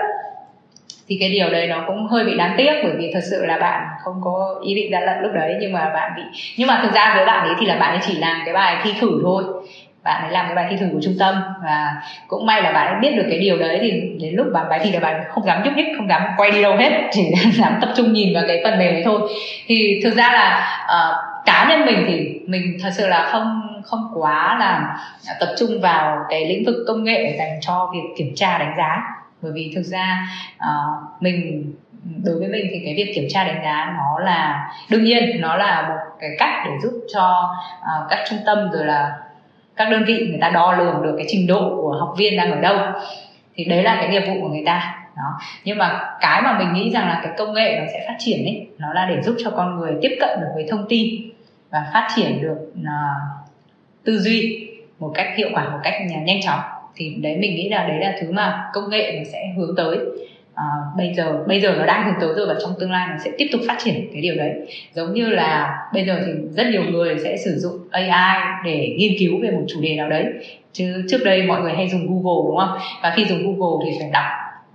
[1.10, 3.58] thì cái điều đấy nó cũng hơi bị đáng tiếc bởi vì thật sự là
[3.58, 6.22] bạn không có ý định gian lận lúc đấy nhưng mà bạn bị
[6.58, 8.78] nhưng mà thực ra với bạn ấy thì là bạn ấy chỉ làm cái bài
[8.84, 9.44] thi thử thôi.
[10.04, 12.88] Bạn ấy làm cái bài thi thử của trung tâm và cũng may là bạn
[12.88, 13.92] ấy biết được cái điều đấy thì
[14.22, 16.62] đến lúc bạn bài thi là bạn không dám nhúc nhích không dám quay đi
[16.62, 19.22] đâu hết chỉ dám tập trung nhìn vào cái phần mềm ấy thôi.
[19.68, 24.12] Thì thực ra là uh, cá nhân mình thì mình thật sự là không không
[24.16, 24.98] quá là
[25.40, 29.19] tập trung vào cái lĩnh vực công nghệ dành cho việc kiểm tra đánh giá
[29.42, 31.74] bởi vì thực ra uh, mình
[32.24, 35.56] đối với mình thì cái việc kiểm tra đánh giá nó là đương nhiên nó
[35.56, 39.18] là một cái cách để giúp cho uh, các trung tâm rồi là
[39.76, 42.52] các đơn vị người ta đo lường được cái trình độ của học viên đang
[42.52, 42.78] ở đâu.
[43.56, 45.40] Thì đấy là cái nghiệp vụ của người ta đó.
[45.64, 48.46] Nhưng mà cái mà mình nghĩ rằng là cái công nghệ nó sẽ phát triển
[48.46, 51.32] ấy nó là để giúp cho con người tiếp cận được với thông tin
[51.70, 53.48] và phát triển được uh,
[54.04, 55.94] tư duy một cách hiệu quả một cách
[56.26, 56.60] nhanh chóng
[57.00, 59.98] thì đấy mình nghĩ là đấy là thứ mà công nghệ nó sẽ hướng tới.
[60.56, 60.66] À,
[60.98, 63.32] bây giờ bây giờ nó đang hướng tới rồi và trong tương lai nó sẽ
[63.38, 64.52] tiếp tục phát triển cái điều đấy.
[64.94, 69.12] Giống như là bây giờ thì rất nhiều người sẽ sử dụng AI để nghiên
[69.20, 70.26] cứu về một chủ đề nào đấy.
[70.74, 72.78] Chứ trước đây mọi người hay dùng Google đúng không?
[73.04, 74.26] Và khi dùng Google thì phải đọc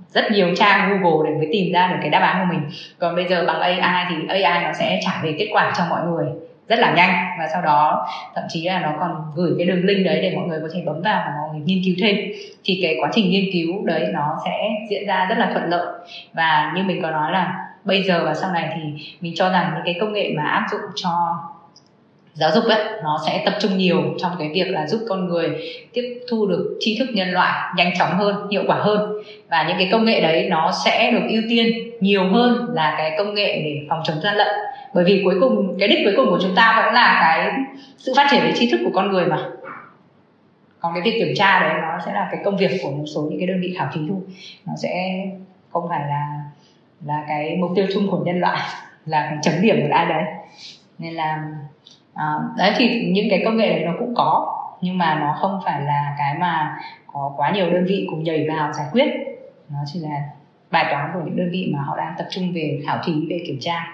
[0.09, 2.71] rất nhiều trang Google để mới tìm ra được cái đáp án của mình.
[2.99, 6.01] Còn bây giờ bằng AI thì AI nó sẽ trả về kết quả cho mọi
[6.07, 6.27] người
[6.69, 7.11] rất là nhanh.
[7.39, 10.49] Và sau đó, thậm chí là nó còn gửi cái đường link đấy để mọi
[10.49, 12.17] người có thể bấm vào và mọi người nghiên cứu thêm.
[12.65, 15.87] Thì cái quá trình nghiên cứu đấy nó sẽ diễn ra rất là thuận lợi.
[16.33, 19.73] Và như mình có nói là bây giờ và sau này thì mình cho rằng
[19.75, 21.11] những cái công nghệ mà áp dụng cho
[22.35, 25.51] giáo dục ấy, nó sẽ tập trung nhiều trong cái việc là giúp con người
[25.93, 29.13] tiếp thu được tri thức nhân loại nhanh chóng hơn, hiệu quả hơn.
[29.51, 33.15] Và những cái công nghệ đấy nó sẽ được ưu tiên nhiều hơn là cái
[33.19, 34.49] công nghệ để phòng chống gian lận
[34.95, 37.53] bởi vì cuối cùng cái đích cuối cùng của chúng ta vẫn là cái
[37.99, 39.39] sự phát triển về tri thức của con người mà.
[40.81, 43.23] Còn cái việc kiểm tra đấy nó sẽ là cái công việc của một số
[43.23, 44.21] những cái đơn vị khảo thí thôi.
[44.67, 45.25] Nó sẽ
[45.71, 46.41] không phải là
[47.05, 48.59] là cái mục tiêu chung của nhân loại
[49.07, 50.23] là chấm điểm của ai đấy.
[50.99, 51.45] Nên là
[52.15, 55.61] à, đấy thì những cái công nghệ đấy nó cũng có nhưng mà nó không
[55.65, 56.79] phải là cái mà
[57.13, 59.07] có quá nhiều đơn vị cùng nhảy vào giải quyết.
[59.69, 60.23] Nó chỉ là
[60.71, 63.45] bài toán của những đơn vị mà họ đang tập trung về khảo thí về
[63.47, 63.94] kiểm tra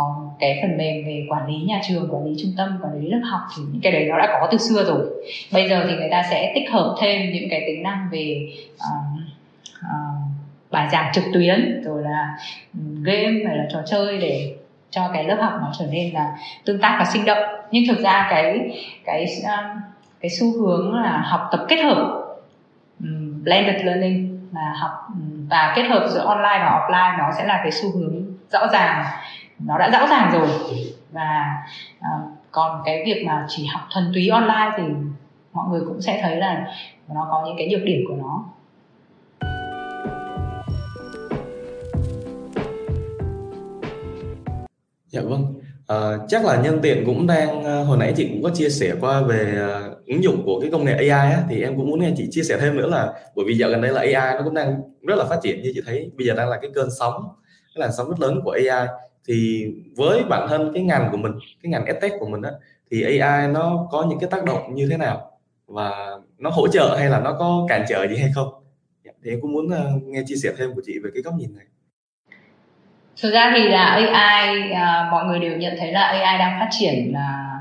[0.00, 3.08] còn cái phần mềm về quản lý nhà trường quản lý trung tâm quản lý
[3.08, 5.06] lớp học thì những cái đấy nó đã có từ xưa rồi.
[5.52, 9.20] Bây giờ thì người ta sẽ tích hợp thêm những cái tính năng về uh,
[9.84, 10.20] uh,
[10.70, 12.36] bài giảng trực tuyến rồi là
[13.02, 14.54] game hay là trò chơi để
[14.90, 17.44] cho cái lớp học nó trở nên là tương tác và sinh động.
[17.70, 18.58] Nhưng thực ra cái
[19.04, 19.26] cái
[20.20, 22.26] cái xu hướng là học tập kết hợp
[23.00, 24.90] um, blended learning là học
[25.50, 29.04] và kết hợp giữa online và offline nó sẽ là cái xu hướng rõ ràng
[29.64, 30.48] nó đã rõ ràng rồi.
[31.12, 31.58] Và
[31.98, 34.82] uh, còn cái việc mà chỉ học thuần túy online thì
[35.52, 36.66] mọi người cũng sẽ thấy là
[37.08, 38.44] nó có những cái nhược điểm của nó.
[45.08, 45.54] Dạ vâng.
[45.86, 45.96] À,
[46.28, 49.22] chắc là nhân tiện cũng đang ờ, hồi nãy chị cũng có chia sẻ qua
[49.22, 49.68] về
[50.06, 52.42] ứng dụng của cái công nghệ AI á, thì em cũng muốn nghe chị chia
[52.42, 55.14] sẻ thêm nữa là bởi vì dạo gần đây là AI nó cũng đang rất
[55.18, 57.28] là phát triển như chị thấy bây giờ đang là cái cơn sóng
[57.74, 58.86] cái làn sóng rất lớn của AI
[59.30, 59.66] thì
[59.96, 62.50] với bản thân cái ngành của mình cái ngành edtech của mình á
[62.90, 65.30] thì AI nó có những cái tác động như thế nào?
[65.66, 65.90] Và
[66.38, 68.48] nó hỗ trợ hay là nó có cản trở gì hay không?
[69.04, 71.34] Dạ, thì em cũng muốn ờ, nghe chia sẻ thêm của chị về cái góc
[71.34, 71.66] nhìn này.
[73.22, 76.60] Thực ra thì là AI à, ờ, mọi người đều nhận thấy là AI đang
[76.60, 77.60] phát triển à,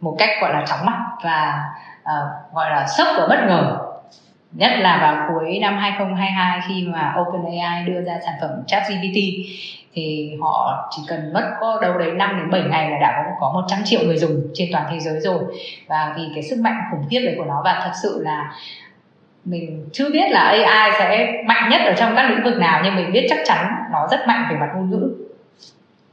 [0.00, 1.60] một cách gọi là chóng mặt và
[2.04, 2.14] à,
[2.54, 3.78] gọi là sốc và bất ngờ.
[4.52, 9.16] Nhất là vào cuối năm 2022 khi mà OpenAI đưa ra sản phẩm ChatGPT
[9.94, 13.30] thì họ chỉ cần mất có đâu đấy 5 đến 7 ngày là đã có
[13.40, 15.38] có 100 triệu người dùng trên toàn thế giới rồi.
[15.88, 18.52] Và vì cái sức mạnh khủng khiếp đấy của nó, và thật sự là
[19.44, 22.96] mình chưa biết là AI sẽ mạnh nhất ở trong các lĩnh vực nào, nhưng
[22.96, 25.14] mình biết chắc chắn nó rất mạnh về mặt ngôn ngữ.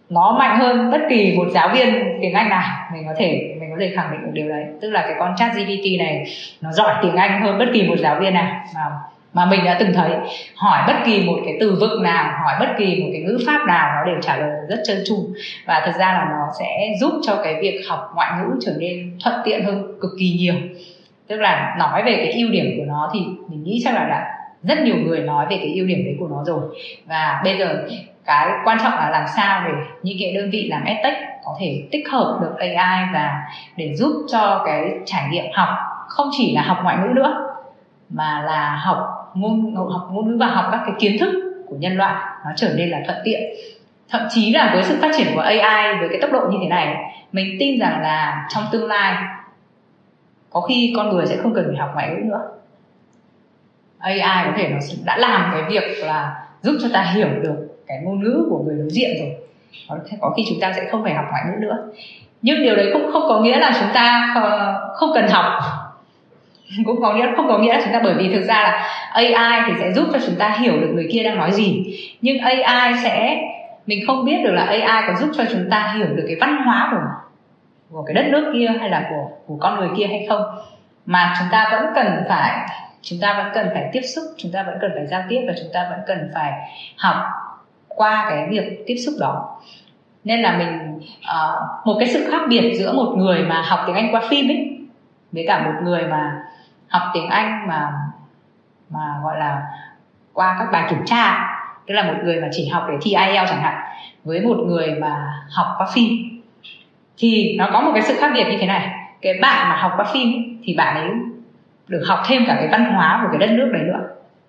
[0.09, 3.69] Nó mạnh hơn bất kỳ một giáo viên tiếng Anh nào, mình có thể, mình
[3.71, 4.65] có thể khẳng định được điều đấy.
[4.81, 6.23] Tức là cái con chat GPT này
[6.61, 8.61] nó giỏi tiếng Anh hơn bất kỳ một giáo viên nào.
[8.75, 8.81] Mà
[9.33, 10.11] mà mình đã từng thấy,
[10.55, 13.65] hỏi bất kỳ một cái từ vựng nào, hỏi bất kỳ một cái ngữ pháp
[13.67, 15.15] nào, nó đều trả lời rất trơn tru.
[15.65, 19.17] Và thực ra là nó sẽ giúp cho cái việc học ngoại ngữ trở nên
[19.23, 20.53] thuận tiện hơn cực kỳ nhiều.
[21.27, 24.35] Tức là nói về cái ưu điểm của nó thì mình nghĩ chắc là đã
[24.63, 26.61] rất nhiều người nói về cái ưu điểm đấy của nó rồi.
[27.05, 27.87] Và bây giờ
[28.25, 29.71] cái quan trọng là làm sao để
[30.03, 33.41] những cái đơn vị làm edtech có thể tích hợp được AI và
[33.75, 35.69] để giúp cho cái trải nghiệm học
[36.07, 37.33] không chỉ là học ngoại ngữ nữa,
[38.09, 38.97] mà là học
[39.41, 42.73] ngôn học ngôn ngữ và học các cái kiến thức của nhân loại, nó trở
[42.75, 43.41] nên là thuận tiện.
[44.09, 46.67] Thậm chí là với sự phát triển của AI với cái tốc độ như thế
[46.67, 46.95] này,
[47.31, 49.23] mình tin rằng là trong tương lai,
[50.49, 52.41] có khi con người sẽ không cần phải học ngoại ngữ nữa.
[53.99, 57.97] AI có thể nó đã làm cái việc là giúp cho ta hiểu được cái
[58.03, 59.35] ngôn ngữ của người đối diện rồi.
[60.21, 61.77] Có khi chúng ta sẽ không phải học ngoại ngữ nữa.
[62.41, 65.45] Nhưng điều đấy cũng không có nghĩa là chúng ta ờ, không cần học.
[66.85, 69.61] cũng có nghĩa không có nghĩa là chúng ta bởi vì thực ra là AI
[69.67, 71.99] thì sẽ giúp cho chúng ta hiểu được người kia đang nói gì.
[72.21, 73.41] Nhưng AI sẽ
[73.85, 76.63] mình không biết được là AI có giúp cho chúng ta hiểu được cái văn
[76.65, 77.07] hóa của
[77.91, 80.41] của cái đất nước kia hay là của của con người kia hay không.
[81.05, 82.69] Mà chúng ta vẫn cần phải
[83.01, 85.53] chúng ta vẫn cần phải tiếp xúc chúng ta vẫn cần phải giao tiếp và
[85.61, 86.51] chúng ta vẫn cần phải
[86.97, 87.15] học
[87.87, 89.61] qua cái việc tiếp xúc đó.
[90.23, 93.95] Nên là mình uh, một cái sự khác biệt giữa một người mà học tiếng
[93.95, 94.79] anh qua phim ấy
[95.31, 96.43] với cả một người mà
[96.89, 97.91] học tiếng anh mà
[98.89, 99.61] mà gọi là
[100.33, 101.45] qua các bài kiểm tra.
[101.87, 103.83] Tức là một người mà chỉ học để thi IELTS chẳng hạn
[104.23, 106.07] với một người mà học qua phim.
[107.17, 108.89] Thì nó có một cái sự khác biệt như thế này.
[109.21, 111.09] Cái bạn mà học qua phim thì bạn ấy
[111.87, 113.99] được học thêm cả cái văn hóa của cái đất nước đấy nữa.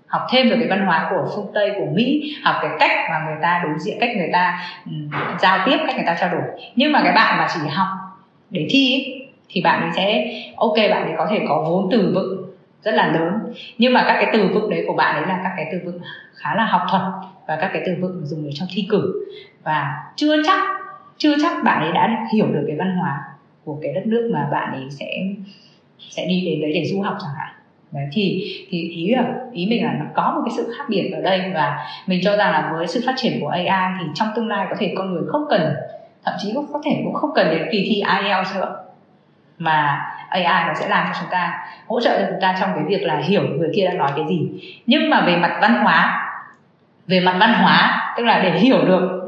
[0.07, 3.19] Học thêm được cái văn hóa của phương tây của mỹ học cái cách mà
[3.27, 6.43] người ta đối diện cách người ta um, giao tiếp cách người ta trao đổi.
[6.77, 7.89] Nhưng mà cái bạn mà chỉ học
[8.51, 9.20] để thi ấy,
[9.53, 12.51] thì bạn ấy sẽ ok bạn ấy có thể có vốn từ vựng
[12.83, 13.33] rất là lớn
[13.79, 16.01] nhưng mà các cái từ vựng đấy của bạn ấy là các cái từ vựng
[16.35, 17.03] khá là học thuật
[17.49, 19.27] và các cái từ vựng dùng để trong thi cử
[19.65, 20.61] và chưa chắc
[21.19, 23.25] chưa chắc bạn ấy đã hiểu được cái văn hóa
[23.65, 25.07] của cái đất nước mà bạn ấy sẽ
[26.11, 27.55] sẽ đi đến đấy để du học chẳng hạn
[27.93, 31.11] đấy thì thì ý là ý mình là nó có một cái sự khác biệt
[31.15, 34.29] ở đây và mình cho rằng là với sự phát triển của AI thì trong
[34.37, 35.75] tương lai có thể con người không cần
[36.25, 38.90] thậm chí cũng có thể cũng không cần đến kỳ thi IELTS nữa
[39.61, 42.85] mà AI nó sẽ làm cho chúng ta, hỗ trợ cho chúng ta trong cái
[42.89, 44.49] việc là hiểu người kia đang nói cái gì.
[44.87, 46.27] Nhưng mà về mặt văn hóa,
[47.07, 49.21] về mặt văn hóa, tức là để hiểu được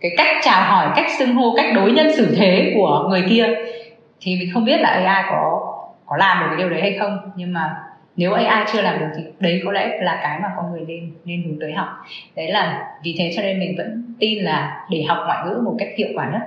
[0.00, 3.46] cái cách chào hỏi, cách xưng hô, cách đối nhân xử thế của người kia,
[4.20, 5.66] thì mình không biết là AI có
[6.06, 7.18] có làm được cái điều đấy hay không.
[7.36, 7.76] Nhưng mà
[8.16, 11.12] nếu AI chưa làm được thì đấy có lẽ là cái mà con người nên
[11.24, 11.88] nên hướng tới học.
[12.36, 15.76] Đấy là vì thế cho nên mình vẫn tin là để học ngoại ngữ một
[15.78, 16.40] cách hiệu quả nhất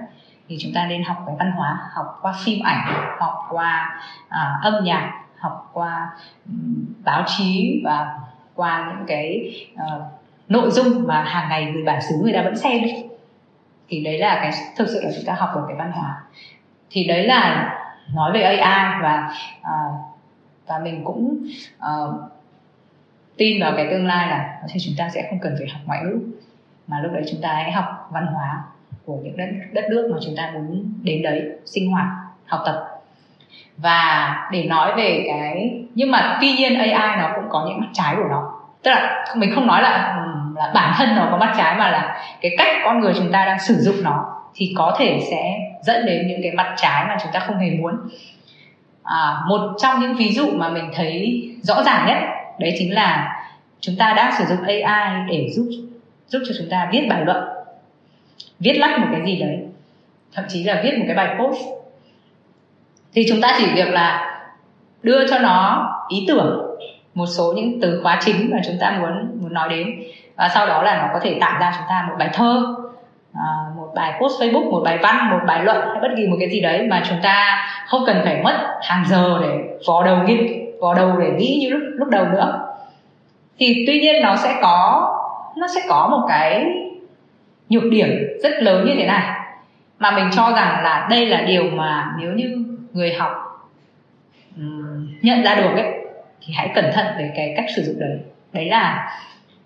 [0.47, 4.59] thì chúng ta nên học về văn hóa học qua phim ảnh học qua à,
[4.61, 6.09] âm nhạc học qua
[6.45, 8.19] um, báo chí và
[8.55, 10.01] qua những cái uh,
[10.47, 12.81] nội dung mà hàng ngày người bản xứ người ta vẫn xem
[13.89, 16.23] thì đấy là cái thực sự là chúng ta học được cái văn hóa.
[16.89, 17.73] Thì đấy là
[18.13, 19.95] nói về AI và uh,
[20.67, 21.37] và mình cũng
[21.77, 22.15] uh,
[23.37, 25.99] tin vào cái tương lai là thì chúng ta sẽ không cần phải học ngoại
[26.03, 26.19] ngữ
[26.87, 28.63] mà lúc đấy chúng ta hãy học văn hóa
[29.05, 32.05] của những đất đất nước mà chúng ta muốn đến đấy sinh hoạt
[32.45, 32.85] học tập.
[33.77, 37.89] Và để nói về cái nhưng mà tuy nhiên AI nó cũng có những mặt
[37.93, 38.59] trái của nó.
[38.83, 40.19] Tức là mình không nói là
[40.55, 43.45] là bản thân nó có mặt trái mà là cái cách con người chúng ta
[43.45, 47.17] đang sử dụng nó thì có thể sẽ dẫn đến những cái mặt trái mà
[47.23, 47.95] chúng ta không hề muốn.
[49.03, 52.17] À, một trong những ví dụ mà mình thấy rõ ràng nhất
[52.59, 53.39] đấy chính là
[53.79, 55.65] chúng ta đang sử dụng AI để giúp
[56.27, 57.52] giúp cho chúng ta viết bài luận
[58.59, 59.59] viết lách một cái gì đấy,
[60.33, 61.61] thậm chí là viết một cái bài post.
[63.13, 64.39] Thì chúng ta chỉ việc là
[65.03, 66.77] đưa cho nó ý tưởng,
[67.13, 69.87] một số những từ khóa chính mà chúng ta muốn muốn nói đến.
[70.35, 72.75] Và sau đó là nó có thể tạo ra chúng ta một bài thơ
[73.33, 73.45] à,
[73.77, 76.49] một bài post Facebook, một bài văn, một bài luận, hay bất kỳ một cái
[76.49, 80.47] gì đấy mà chúng ta không cần phải mất hàng giờ để vò đầu nghiên,
[80.81, 82.59] vò đầu để nghĩ như lúc lúc đầu nữa.
[83.59, 85.09] Thì tuy nhiên nó sẽ có,
[85.57, 86.65] nó sẽ có một cái
[87.73, 88.09] nhược điểm
[88.43, 89.39] rất lớn như thế này.
[89.99, 93.31] Mà mình cho rằng là đây là điều mà nếu như người học
[94.57, 95.91] um, nhận ra được ấy
[96.41, 98.17] thì hãy cẩn thận về cái cách sử dụng đấy.
[98.53, 99.11] Đấy là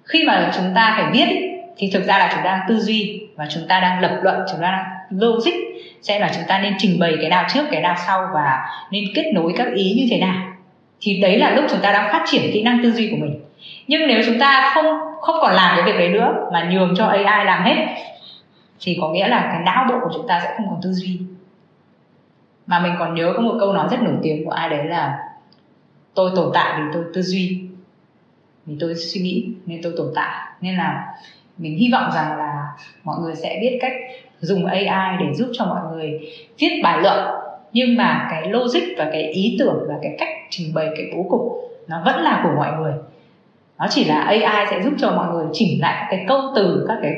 [0.04, 2.80] khi mà chúng ta phải viết ấy, thì thực ra là chúng ta đang tư
[2.80, 5.54] duy và chúng ta đang lập luận chúng ta đang logic
[6.02, 9.04] xem là chúng ta nên trình bày cái nào trước cái nào sau và nên
[9.16, 10.36] kết nối các ý như thế nào.
[11.02, 13.40] Thì đấy là lúc chúng ta đang phát triển kỹ năng tư duy của mình.
[13.88, 14.86] Nhưng nếu chúng ta không
[15.22, 17.86] không còn làm cái việc đấy nữa, mà nhường cho AI làm hết.
[18.80, 21.20] Thì có nghĩa là cái não bộ của chúng ta sẽ không còn tư duy.
[22.68, 25.20] Mà mình còn nhớ có một câu nói rất nổi tiếng của ai đấy là,
[26.14, 27.62] tôi tồn tại vì tôi tư duy,
[28.66, 30.36] vì tôi suy nghĩ nên tôi tồn tại.
[30.62, 31.06] Nên là
[31.58, 32.68] mình hy vọng rằng là
[33.04, 33.94] mọi người sẽ biết cách
[34.40, 36.20] dùng AI để giúp cho mọi người
[36.60, 37.36] viết bài luận.
[37.74, 41.26] Nhưng mà cái logic và cái ý tưởng và cái cách trình bày, cái bố
[41.30, 41.42] cục
[41.88, 42.94] nó vẫn là của mọi người
[43.80, 46.86] nó chỉ là AI sẽ giúp cho mọi người chỉnh lại các cái câu từ,
[46.88, 47.14] các cái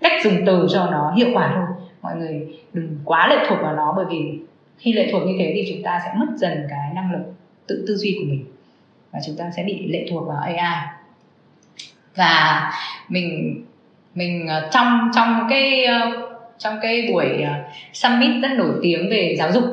[0.00, 1.86] cách dùng từ cho nó hiệu quả thôi.
[2.02, 4.38] Mọi người đừng quá lệ thuộc vào nó, bởi vì
[4.78, 7.32] khi lệ thuộc như thế thì chúng ta sẽ mất dần cái năng lực
[7.66, 8.44] tự tư duy của mình
[9.12, 10.86] và chúng ta sẽ bị lệ thuộc vào AI
[12.16, 12.72] và
[13.08, 13.62] mình
[14.14, 16.10] mình ờ, trong trong cái ờ,
[16.58, 17.52] trong cái buổi ờ,
[17.92, 19.64] summit rất nổi tiếng về giáo dục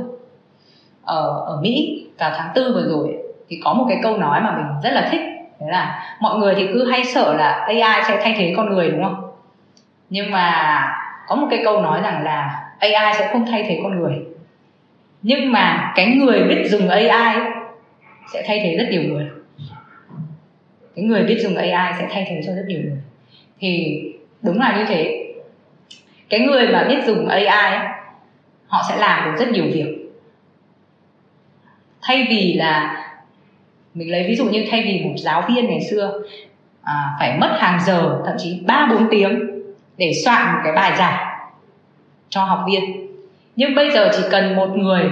[1.03, 3.17] ở ở Mỹ vào tháng tư vừa rồi
[3.49, 5.21] thì có một cái câu nói mà mình rất là thích
[5.59, 8.89] đấy là mọi người thì cứ hay sợ là AI sẽ thay thế con người,
[8.89, 9.31] đúng không?
[10.09, 10.81] Nhưng mà
[11.27, 14.15] có một cái câu nói rằng là AI sẽ không thay thế con người.
[15.21, 17.37] Nhưng mà cái người biết dùng AI
[18.33, 19.29] sẽ thay thế rất nhiều người.
[20.95, 23.01] Cái người biết dùng AI sẽ thay thế cho rất nhiều người.
[23.59, 24.01] Thì
[24.41, 25.31] đúng là như thế.
[26.29, 27.79] Cái người mà biết dùng AI
[28.67, 29.95] họ sẽ làm được rất nhiều việc.
[32.01, 33.04] Thay vì là
[33.95, 36.21] mình lấy ví dụ như thay vì một giáo viên ngày xưa
[36.83, 39.61] à, phải mất hàng giờ thậm chí ba bốn tiếng
[39.97, 41.37] để soạn một cái bài giảng
[42.29, 43.07] cho học viên.
[43.55, 45.03] Nhưng bây giờ chỉ cần một người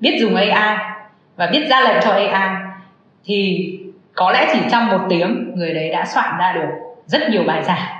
[0.00, 0.76] biết dùng AI
[1.36, 2.56] và biết ra lệnh cho AI
[3.24, 3.70] thì
[4.14, 6.68] có lẽ chỉ trong một tiếng người đấy đã soạn ra được
[7.06, 7.98] rất nhiều bài giảng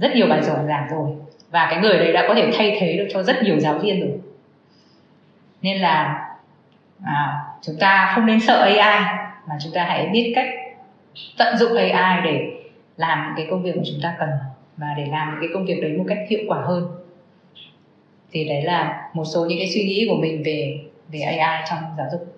[0.00, 1.10] rất nhiều bài giảng giảng rồi.
[1.50, 4.00] Và cái người đấy đã có thể thay thế được cho rất nhiều giáo viên
[4.00, 4.18] rồi.
[5.62, 6.26] Nên là
[7.04, 9.04] à, chúng ta không nên sợ AI
[9.48, 10.48] mà chúng ta hãy biết cách
[11.38, 12.50] tận dụng AI để
[12.96, 14.28] làm những cái công việc mà chúng ta cần
[14.76, 16.88] và để làm những cái công việc đấy một cách hiệu quả hơn
[18.32, 20.78] thì đấy là một số những cái suy nghĩ của mình về
[21.12, 22.36] về AI trong giáo dục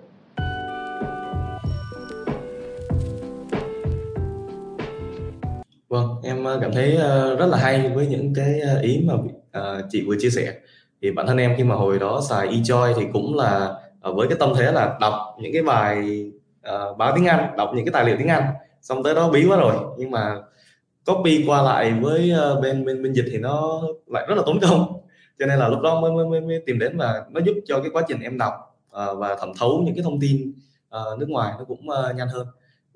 [5.89, 9.15] Vâng, em ờ, cảm thấy ờ, rất là hay với những cái ờ, ý mà
[9.91, 10.53] chị vừa chia sẻ.
[11.03, 14.37] Thì bản thân em khi mà hồi đó xài eJoy thì cũng là với cái
[14.41, 16.25] tâm thế là đọc những cái bài
[16.99, 18.45] báo tiếng Anh, đọc những cái tài liệu tiếng Anh,
[18.83, 19.75] xong tới đó bí quá rồi.
[19.99, 20.37] Nhưng mà
[21.07, 25.01] copy qua lại với bên bên bên dịch thì nó lại rất là tốn công.
[25.39, 27.81] Cho nên là lúc đó mới mới mới, mới tìm đến và nó giúp cho
[27.81, 28.53] cái quá trình em đọc
[28.91, 30.53] và thẩm thấu những cái thông tin
[31.19, 31.87] nước ngoài nó cũng
[32.17, 32.47] nhanh hơn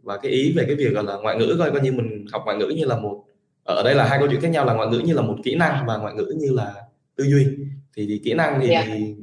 [0.03, 2.43] và cái ý về cái việc gọi là ngoại ngữ coi coi như mình học
[2.45, 3.23] ngoại ngữ như là một
[3.65, 5.55] ở đây là hai câu chuyện khác nhau là ngoại ngữ như là một kỹ
[5.55, 6.75] năng và ngoại ngữ như là
[7.17, 7.47] tư duy
[7.97, 8.85] thì, thì kỹ năng thì, yeah.
[8.87, 9.15] thì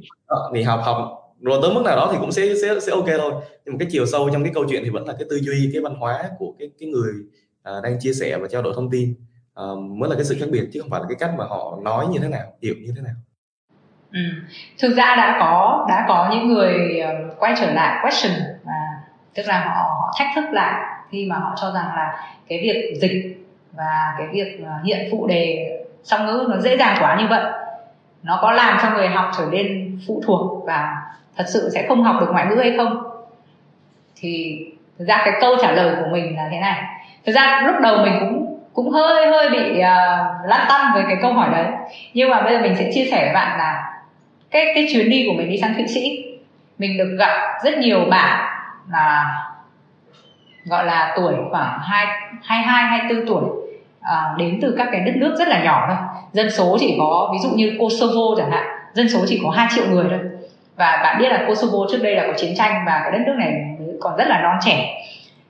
[0.54, 3.32] thì học học rồi tới mức nào đó thì cũng sẽ sẽ sẽ ok thôi.
[3.64, 5.70] Nhưng mà cái chiều sâu trong cái câu chuyện thì vẫn là cái tư duy
[5.72, 7.12] cái văn hóa của cái cái người
[7.62, 9.14] à, đang chia sẻ và trao đổi thông tin.
[9.54, 9.64] À,
[9.98, 12.06] mới là cái sự khác biệt chứ không phải là cái cách mà họ nói
[12.06, 13.14] như thế nào hiểu như thế nào.
[14.12, 14.20] Ừ.
[14.78, 18.72] thực ra đã có đã có những người ờ, quay trở lại question và
[19.34, 22.98] tức là họ họ thách thức lại khi mà họ cho rằng là cái việc
[23.00, 23.36] dịch
[23.72, 25.70] và cái việc ờ, hiện phụ đề
[26.04, 27.52] song ngữ nó dễ dàng quá như vậy.
[28.22, 31.02] Nó có làm cho người học trở nên phụ thuộc và
[31.36, 33.02] thật sự sẽ không học được ngoại ngữ hay không?
[34.16, 34.58] Thì
[34.98, 36.82] thực ra cái câu trả lời của mình là thế này.
[37.26, 41.16] Thực ra lúc đầu mình cũng cũng hơi hơi bị uh, lăn tăn với cái
[41.22, 41.66] câu hỏi đấy.
[42.14, 43.92] Nhưng mà bây giờ mình sẽ chia sẻ với bạn là
[44.50, 46.24] cái cái chuyến đi của mình đi sang thụy sĩ
[46.78, 48.44] mình được gặp rất nhiều bạn
[48.90, 49.40] là
[50.64, 52.06] gọi là tuổi khoảng hai
[52.42, 53.44] hai hai hai tư tuổi
[54.00, 55.96] à, đến từ các cái đất nước rất là nhỏ thôi.
[56.32, 59.68] Dân số chỉ có ví dụ như Kosovo chẳng hạn dân số chỉ có 2
[59.74, 60.20] triệu người thôi
[60.76, 63.34] và bạn biết là Kosovo trước đây là có chiến tranh và cái đất nước
[63.38, 63.52] này
[64.00, 65.02] còn rất là non trẻ.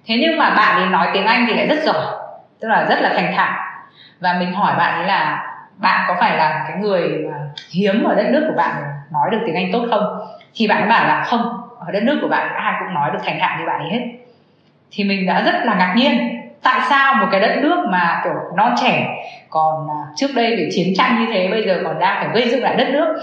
[0.07, 2.05] Thế nhưng mà bạn ấy nói tiếng Anh thì lại rất giỏi,
[2.61, 3.53] tức là rất là thành thạo.
[4.20, 5.46] Và mình hỏi bạn ấy là,
[5.76, 7.36] bạn có phải là cái người mà
[7.72, 8.82] hiếm ở đất nước của bạn
[9.12, 10.26] nói được tiếng Anh tốt không?
[10.55, 13.18] Thì bạn ấy bảo là, không, ở đất nước của bạn ai cũng nói được
[13.24, 14.01] thành thạo như bạn ấy hết.
[14.90, 18.34] Thì mình đã rất là ngạc nhiên, tại sao một cái đất nước mà, kiểu,
[18.57, 19.07] non trẻ
[19.51, 22.51] còn à, trước đây bị chiến tranh như thế, bây giờ còn đang phải gây
[22.51, 23.16] dựng lại đất nước?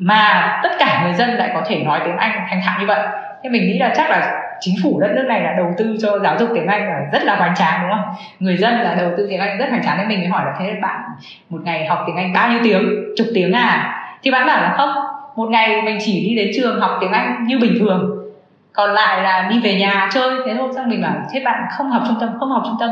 [0.00, 3.00] Mà tất cả người dân lại có thể nói tiếng Anh thành thạo như vậy.
[3.42, 6.18] Thế mình nghĩ là chắc là chính phủ đất nước này là đầu tư cho
[6.18, 8.14] giáo dục tiếng Anh là rất là hoành tráng, đúng không?
[8.38, 9.98] Người dân là đầu tư tiếng Anh rất hoành tráng.
[9.98, 11.00] Nên mình mới hỏi là, thế bạn
[11.48, 12.82] một ngày học tiếng Anh bao nhiêu tiếng?
[13.16, 13.96] Chục tiếng à?
[14.22, 14.90] Thì bạn bảo là, không,
[15.36, 18.16] một ngày mình chỉ đi đến trường học tiếng Anh như bình thường.
[18.72, 20.30] Còn lại là đi về nhà chơi.
[20.46, 22.90] Thế thôi xong mình bảo, thế bạn không học trung tâm, không học trung tâm.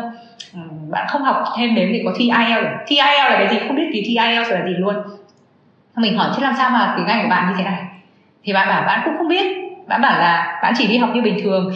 [0.90, 3.58] Bạn không học thêm đến thì có thi IELTS thi IELTS là cái gì?
[3.66, 4.94] Không biết thì thi IELTS là gì luôn
[5.98, 7.82] mình hỏi chứ làm sao mà tiếng Anh của bạn như thế này?
[8.44, 9.46] Thì bạn bảo bạn cũng không biết.
[9.86, 11.72] Bạn bảo là bạn chỉ đi học như bình thường.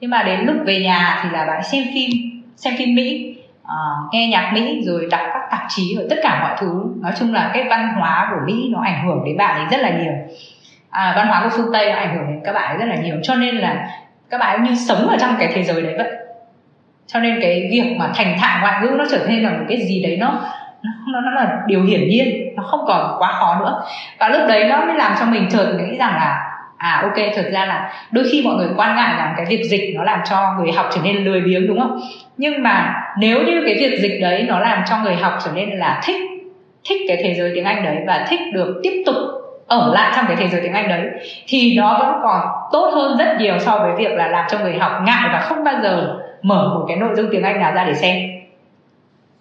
[0.00, 2.10] Nhưng mà đến lúc về nhà thì là bạn xem phim
[2.56, 6.40] xem phim Mỹ uh, nghe nhạc Mỹ rồi đọc các tạp chí rồi tất cả
[6.42, 6.84] mọi thứ.
[7.00, 9.80] Nói chung là cái văn hóa của Mỹ nó ảnh hưởng đến bạn ấy rất
[9.80, 10.12] là nhiều.
[10.90, 13.02] À, văn hóa của phương Tây nó ảnh hưởng đến các bạn ấy rất là
[13.02, 13.16] nhiều.
[13.22, 13.88] Cho nên là
[14.30, 16.12] các bạn ấy như sống ở trong cái thế giới đấy vậy.
[17.06, 19.78] Cho nên cái việc mà thành thạo ngoại ngữ nó trở nên là một cái
[19.86, 20.40] gì đấy nó
[20.82, 23.82] nó, nó là điều hiển nhiên nó không còn quá khó nữa.
[24.18, 27.50] Và lúc đấy nó mới làm cho mình chợt nghĩ rằng là à ok thật
[27.52, 30.54] ra là đôi khi mọi người quan ngại rằng cái việc dịch nó làm cho
[30.58, 32.00] người học trở nên lười biếng đúng không?
[32.36, 35.70] Nhưng mà nếu như cái việc dịch đấy nó làm cho người học trở nên
[35.70, 36.16] là thích
[36.88, 39.16] thích cái thế giới tiếng anh đấy và thích được tiếp tục
[39.66, 41.02] ở lại trong cái thế giới tiếng Anh đấy
[41.46, 42.40] thì nó vẫn còn
[42.72, 45.64] tốt hơn rất nhiều so với việc là làm cho người học ngại và không
[45.64, 48.16] bao giờ mở một cái nội dung tiếng Anh nào ra để xem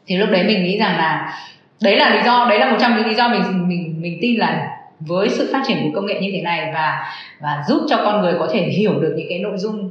[0.09, 1.33] thì lúc đấy mình nghĩ rằng là
[1.81, 4.39] đấy là lý do đấy là một trong những lý do mình mình mình tin
[4.39, 7.97] là với sự phát triển của công nghệ như thế này và và giúp cho
[7.97, 9.89] con người có thể hiểu được những cái nội dung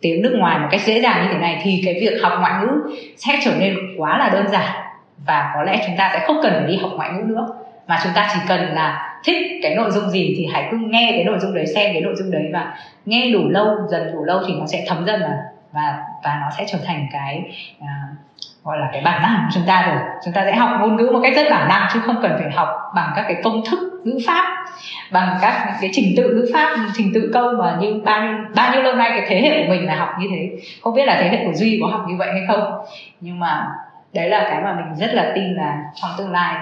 [0.00, 2.52] tiếng nước ngoài một cách dễ dàng như thế này thì cái việc học ngoại
[2.60, 4.84] ngữ sẽ trở nên quá là đơn giản
[5.26, 7.46] và có lẽ chúng ta sẽ không cần phải đi học ngoại ngữ nữa.
[7.86, 11.12] Mà chúng ta chỉ cần là thích cái nội dung gì thì hãy cứ nghe
[11.14, 14.24] cái nội dung đấy xem cái nội dung đấy và nghe đủ lâu dần đủ
[14.24, 15.36] lâu thì nó sẽ thấm dần và
[15.72, 17.42] và và nó sẽ trở thành cái
[17.78, 18.16] uh,
[18.64, 19.98] gọi là cái bản năng của chúng ta rồi.
[20.24, 22.50] Chúng ta sẽ học ngôn ngữ một cách rất bản năng chứ không cần phải
[22.50, 24.64] học bằng các cái công thức ngữ pháp,
[25.10, 28.72] bằng các cái trình tự ngữ pháp, trình tự câu mà như bao nhiêu bao
[28.72, 30.50] nhiêu lâu nay cái thế hệ của mình là học như thế.
[30.82, 32.84] Không biết là thế hệ của duy có học như vậy hay không.
[33.20, 33.66] Nhưng mà
[34.12, 36.54] đấy là cái mà mình rất là tin là trong tương lai,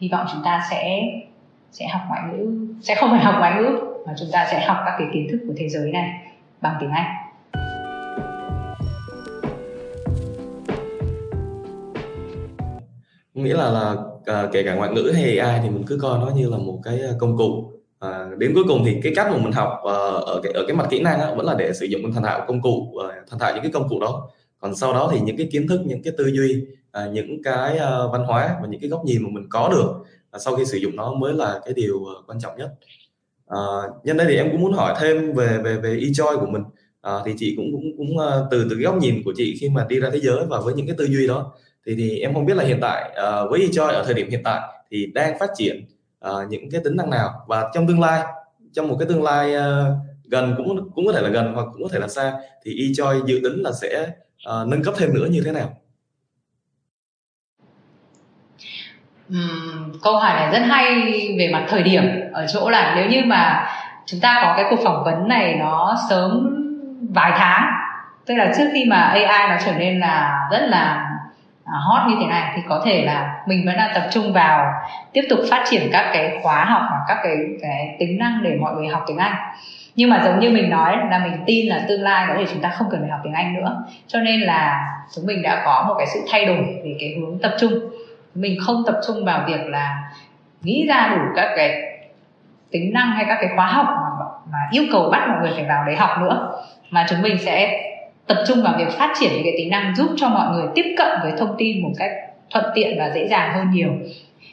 [0.00, 1.00] hy vọng chúng ta sẽ
[1.72, 4.76] sẽ học ngoại ngữ, sẽ không phải học ngoại ngữ mà chúng ta sẽ học
[4.86, 6.10] các cái kiến thức của thế giới này
[6.60, 7.27] bằng tiếng Anh.
[13.44, 16.30] Nghĩa là là à, kể cả ngoại ngữ hay AI thì mình cứ coi nó
[16.36, 17.72] như là một cái à, công cụ.
[17.98, 19.94] À, đến cuối cùng thì cái cách mà mình học à,
[20.26, 22.44] ở cái ở cái mặt kỹ năng á, vẫn là để sử dụng thành thạo
[22.48, 24.28] công cụ à, thành thạo những cái công cụ đó.
[24.60, 27.78] Còn sau đó thì những cái kiến thức những cái tư duy à, những cái
[27.78, 29.92] à, văn hóa và những cái góc nhìn mà mình có được
[30.30, 32.70] à, sau khi sử dụng nó mới là cái điều à, quan trọng nhất.
[33.46, 33.58] À,
[34.04, 36.62] nhân đây thì em cũng muốn hỏi thêm về về về e-joy của mình.
[37.00, 39.68] À, thì chị cũng cũng cũng à, từ từ cái góc nhìn của chị khi
[39.68, 41.52] mà đi ra thế giới và với những cái tư duy đó
[41.88, 44.40] thì thì em không biết là hiện tại uh, với e-joy ở thời điểm hiện
[44.44, 44.60] tại
[44.90, 45.86] thì đang phát triển
[46.28, 47.30] uh, những cái tính năng nào?
[47.46, 48.22] Và trong tương lai
[48.72, 49.62] trong một cái tương lai uh,
[50.24, 52.32] gần cũng cũng có thể là gần hoặc cũng có thể là xa
[52.64, 54.06] thì e-joy dự tính là sẽ
[54.50, 55.68] uh, nâng cấp thêm nữa như thế nào?
[59.32, 60.84] Uhm, câu hỏi này rất hay
[61.38, 62.04] về mặt thời điểm.
[62.32, 63.66] Ở chỗ là nếu như mà
[64.06, 66.54] chúng ta có cái cuộc phỏng vấn này nó sớm
[67.14, 67.78] vài tháng
[68.28, 71.07] tức là trước khi mà AI nó trở nên là rất là
[71.72, 74.72] À, hot như thế này thì có thể là mình vẫn đang tập trung vào
[75.12, 78.56] tiếp tục phát triển các cái khóa học và các cái cái tính năng để
[78.60, 79.34] mọi người học tiếng Anh.
[79.94, 82.62] Nhưng mà giống như mình nói là mình tin là tương lai có thể chúng
[82.62, 83.84] ta không cần phải học tiếng Anh nữa.
[84.06, 87.38] Cho nên là chúng mình đã có một cái sự thay đổi về cái hướng
[87.42, 87.72] tập trung.
[88.34, 90.10] Mình không tập trung vào việc là
[90.62, 91.82] nghĩ ra đủ các cái
[92.70, 95.64] tính năng hay các cái khóa học mà, mà yêu cầu bắt mọi người phải
[95.68, 96.62] vào đấy học nữa.
[96.90, 97.82] Mà chúng mình sẽ
[98.28, 100.94] tập trung vào việc phát triển những cái tính năng giúp cho mọi người tiếp
[100.98, 102.10] cận với thông tin một cách
[102.50, 103.90] thuận tiện và dễ dàng hơn nhiều.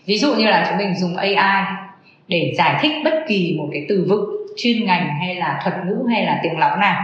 [0.06, 1.66] Ví dụ như là chúng mình dùng AI
[2.28, 6.06] để giải thích bất kỳ một cái từ vựng chuyên ngành hay là thuật ngữ
[6.10, 7.02] hay là tiếng lóng nào.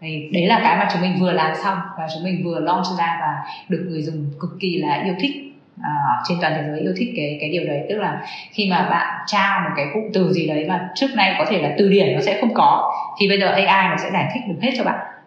[0.00, 2.86] Đấy, đấy là cái mà chúng mình vừa làm xong và chúng mình vừa launch
[2.98, 5.32] ra và được người dùng cực kỳ là yêu thích
[5.82, 5.90] à,
[6.28, 7.80] trên toàn thế giới yêu thích cái cái điều đấy.
[7.88, 8.20] Tức là
[8.52, 11.62] khi mà bạn tra một cái cụm từ gì đấy mà trước nay có thể
[11.62, 14.40] là từ điển nó sẽ không có thì bây giờ AI nó sẽ giải thích
[14.48, 15.17] được hết cho bạn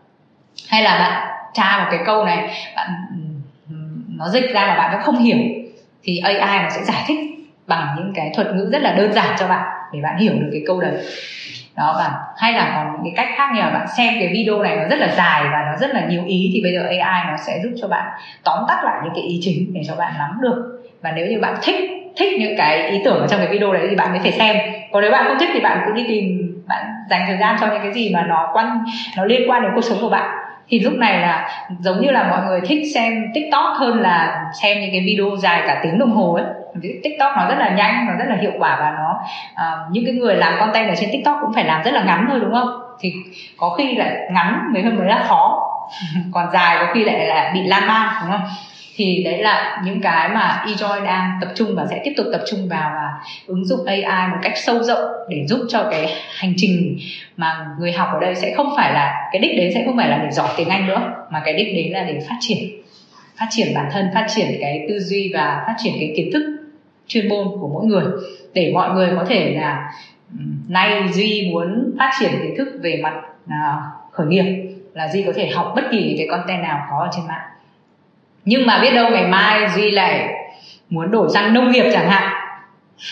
[0.69, 2.89] hay là bạn tra một cái câu này, bạn
[3.69, 3.75] ừ,
[4.17, 5.37] nó dịch ra mà bạn nó không hiểu,
[6.03, 7.19] thì AI nó sẽ giải thích
[7.67, 10.49] bằng những cái thuật ngữ rất là đơn giản cho bạn để bạn hiểu được
[10.51, 10.91] cái câu đấy.
[11.77, 14.63] Đó, và hay là còn những cái cách khác như là bạn xem cái video
[14.63, 17.31] này nó rất là dài và nó rất là nhiều ý, thì bây giờ AI
[17.31, 18.05] nó sẽ giúp cho bạn
[18.43, 20.83] tóm tắt lại những cái ý chính để cho bạn nắm được.
[21.01, 21.75] Và nếu như bạn thích
[22.17, 24.57] thích những cái ý tưởng ở trong cái video đấy thì bạn mới phải xem.
[24.91, 27.67] Còn nếu bạn không thích thì bạn cũng đi tìm, bạn dành thời gian cho
[27.67, 28.83] những cái gì mà nó quan,
[29.17, 30.40] nó liên quan đến cuộc sống của bạn
[30.71, 31.49] thì lúc này là
[31.79, 35.63] giống như là mọi người thích xem tiktok hơn là xem những cái video dài
[35.67, 36.45] cả tiếng đồng hồ ấy.
[37.03, 39.19] Tiktok nó rất là nhanh nó rất là hiệu quả và nó
[39.53, 42.25] uh, những cái người làm content ở trên tiktok cũng phải làm rất là ngắn
[42.29, 42.69] thôi đúng không?
[42.99, 43.13] Thì
[43.57, 45.67] có khi lại ngắn mới hơn mới là khó.
[46.33, 48.47] Còn dài có khi lại là bị lan man đúng không?
[49.01, 52.41] Thì đấy là những cái mà eJoy đang tập trung và sẽ tiếp tục tập
[52.51, 56.53] trung vào và ứng dụng AI một cách sâu rộng để giúp cho cái hành
[56.57, 56.97] trình
[57.37, 60.09] mà người học ở đây sẽ không phải là, cái đích đến sẽ không phải
[60.09, 62.57] là để giỏi tiếng Anh nữa, mà cái đích đến là để phát triển
[63.35, 66.43] phát triển bản thân, phát triển cái tư duy và phát triển cái kiến thức
[67.07, 68.05] chuyên môn của mỗi người
[68.53, 69.91] để mọi người có thể là
[70.67, 73.13] nay duy muốn phát triển kiến thức về mặt
[73.49, 73.77] à,
[74.11, 77.27] khởi nghiệp là duy có thể học bất kỳ cái content nào có ở trên
[77.27, 77.51] mạng
[78.45, 80.33] nhưng mà biết đâu ngày mai duy lại
[80.89, 82.33] muốn đổi sang nông nghiệp chẳng hạn.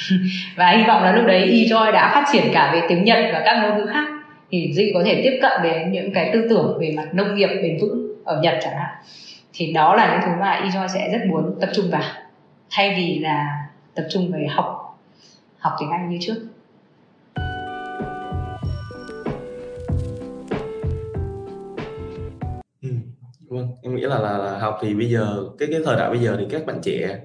[0.56, 3.42] Và hy vọng là lúc đấy eJoy đã phát triển cả về tiếng Nhật và
[3.46, 4.08] các ngôn ngữ khác.
[4.52, 7.48] Thì Duy có thể tiếp cận đến những cái tư tưởng về mặt nông nghiệp
[7.48, 8.96] bền vững ở Nhật chẳng hạn.
[9.54, 12.02] Thì đó là những thứ mà eJoy sẽ rất muốn tập trung vào.
[12.72, 13.48] Thay vì là
[13.96, 15.00] tập trung về học
[15.60, 16.36] học tiếng Anh như trước.
[24.00, 26.36] Nghĩa nghĩ là là là học thì bây giờ cái cái thời đại bây giờ
[26.40, 27.20] thì các bạn trẻ,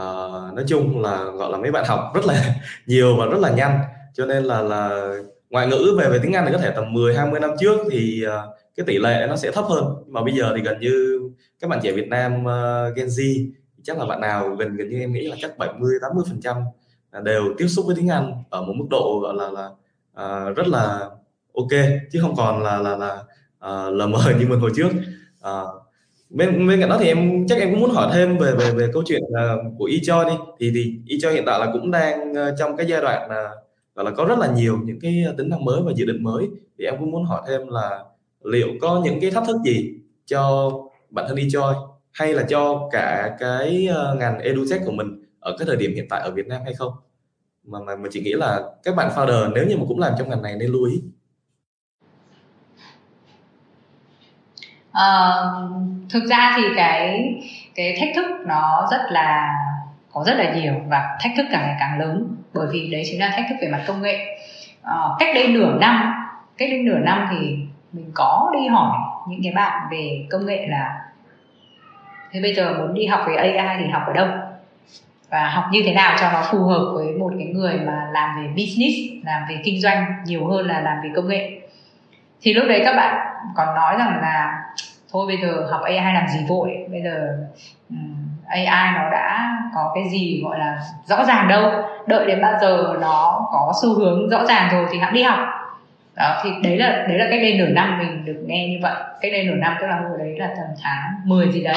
[0.00, 2.54] uh, nói chung là, gọi là, mấy bạn học rất là
[2.86, 3.80] nhiều và rất là nhanh,
[4.14, 5.12] cho nên là là
[5.50, 8.24] ngoại ngữ về về tiếng Anh thì có thể tầm 10, 20 năm trước thì,
[8.26, 11.20] uh, cái tỷ lệ nó sẽ thấp hơn, mà bây giờ thì gần như
[11.60, 13.50] các bạn trẻ Việt Nam, uh, Gen Z
[13.82, 16.56] chắc là bạn nào gần gần như em nghĩ là chắc 70, 80 phần trăm
[17.22, 19.66] đều tiếp xúc với tiếng Anh ở một mức độ, gọi là là,
[20.24, 21.10] uh, rất là
[21.54, 21.68] ok.
[22.12, 23.14] Chứ không còn là là là,
[23.66, 24.90] uh, lờ mờ như mình hồi trước.
[25.48, 25.87] uh,
[26.30, 28.88] bên bên cạnh đó thì em chắc em cũng muốn hỏi thêm về về về
[28.92, 30.36] câu chuyện uh, của eChoice đi.
[30.58, 33.50] Thì thì eChoice hiện tại là cũng đang uh, trong cái giai đoạn là
[33.94, 36.48] gọi là có rất là nhiều những cái tính năng mới và dự định mới.
[36.78, 38.04] Thì em cũng muốn hỏi thêm là
[38.44, 39.94] liệu có những cái thách thức gì
[40.26, 40.72] cho
[41.10, 41.80] bản thân eChoice
[42.12, 46.06] hay là cho cả cái uh, ngành edutech của mình ở cái thời điểm hiện
[46.10, 46.92] tại ở Việt Nam hay không?
[47.64, 50.28] Mà mà, mà chị nghĩ là các bạn founder nếu như mà cũng làm trong
[50.28, 51.02] ngành này nên lưu ý.
[54.98, 55.70] Uh,
[56.10, 57.34] thực ra thì cái
[57.74, 59.54] cái thách thức nó rất là
[60.12, 63.20] có rất là nhiều và thách thức càng ngày càng lớn bởi vì đấy chính
[63.20, 64.38] là thách thức về mặt công nghệ.
[64.80, 66.14] Uh, cách đây nửa năm
[66.58, 67.56] cách đây nửa năm thì
[67.92, 71.00] mình có đi hỏi những cái bạn về công nghệ là
[72.32, 74.28] thế bây giờ muốn đi học về AI thì học ở đâu?
[75.30, 78.36] Và học như thế nào cho nó phù hợp với một cái người mà làm
[78.36, 81.60] về business làm về kinh doanh nhiều hơn là làm về công nghệ?
[82.40, 84.64] Thì lúc đấy các bạn còn nói rằng là
[85.12, 86.86] thôi bây giờ học AI làm gì vội?
[86.90, 87.38] Bây giờ
[87.90, 87.96] ừ,
[88.46, 91.70] AI nó đã có cái gì gọi là rõ ràng đâu?
[92.06, 95.38] Đợi đến bao giờ nó có xu hướng rõ ràng rồi thì hãng đi học.
[96.16, 98.94] Đó, thì đấy là đấy là cách đây nửa năm mình được nghe như vậy.
[99.20, 101.76] Cách đây nửa năm, tức là hồi đấy là tầm tháng 10 gì đấy.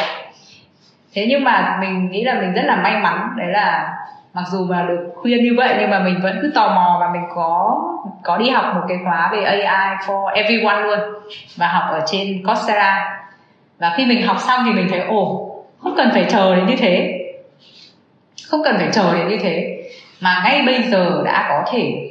[1.13, 3.97] Thế nhưng mà mình nghĩ là mình rất là may mắn, đấy là
[4.33, 7.09] mặc dù mà được khuyên như vậy nhưng mà mình vẫn cứ tò mò và
[7.13, 7.81] mình có
[8.23, 10.99] có đi học một cái khóa về AI for everyone luôn
[11.55, 13.19] và học ở trên Coursera.
[13.79, 15.47] Và khi mình học xong thì mình thấy ồ
[15.79, 17.17] không cần phải chờ đến như thế.
[18.47, 19.83] Không cần phải chờ đến như thế.
[20.21, 22.09] Mà ngay bây giờ đã có thể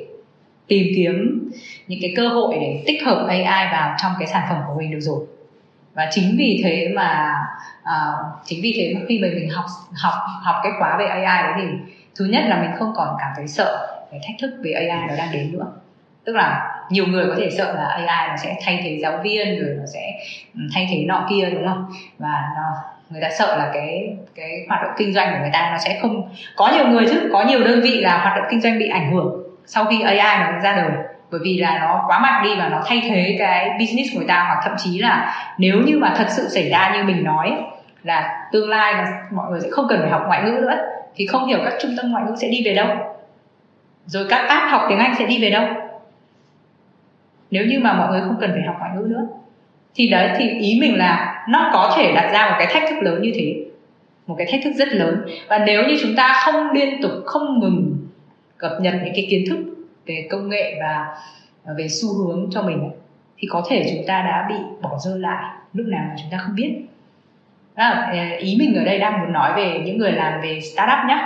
[0.67, 1.51] tìm kiếm
[1.87, 4.91] những cái cơ hội để tích hợp AI vào trong cái sản phẩm của mình
[4.91, 5.27] được rồi.
[5.95, 7.35] Và chính vì thế mà
[7.85, 8.13] à,
[8.45, 9.65] chính vì thế mà khi mà mình học
[10.03, 13.33] học học cái khóa về AI đấy thì thứ nhất là mình không còn cảm
[13.37, 15.67] thấy sợ cái thách thức về AI nó đang đến nữa.
[16.25, 19.61] Tức là nhiều người có thể sợ là AI nó sẽ thay thế giáo viên,
[19.61, 20.13] rồi nó sẽ
[20.55, 21.87] ừ, thay thế nọ kia, đúng không?
[22.19, 22.63] Và nó,
[23.11, 25.99] người ta sợ là cái cái hoạt động kinh doanh của người ta nó sẽ
[26.03, 28.89] không, có nhiều người chứ, có nhiều đơn vị là hoạt động kinh doanh bị
[28.89, 30.91] ảnh hưởng sau khi AI nó ra đời.
[31.31, 34.29] Bởi vì là nó quá mạnh đi và nó thay thế cái business của người
[34.29, 37.57] ta, hoặc thậm chí là nếu như mà thật sự xảy ra như mình nói,
[38.03, 40.79] là tương lai là mọi người sẽ không cần phải học ngoại ngữ nữa,
[41.17, 42.89] thì không hiểu các trung tâm ngoại ngữ sẽ đi về đâu
[44.07, 45.67] rồi các bác học tiếng anh sẽ đi về đâu?
[47.51, 49.27] Nếu như mà mọi người không cần phải học ngoại ngữ nữa,
[49.95, 52.97] thì đấy, thì ý mình là nó có thể đặt ra một cái thách thức
[53.03, 53.65] lớn như thế.
[54.27, 55.27] Một cái thách thức rất lớn.
[55.49, 57.97] Và nếu như chúng ta không liên tục, không ngừng
[58.57, 59.59] cập nhật những cái kiến thức
[60.07, 61.07] về công nghệ và
[61.65, 62.91] à, về xu hướng cho mình,
[63.39, 66.39] thì có thể chúng ta đã bị bỏ rơi lại lúc nào mà chúng ta
[66.39, 66.81] không biết
[67.89, 71.19] là ý mình ở đây đang muốn nói về những người làm về startup nhé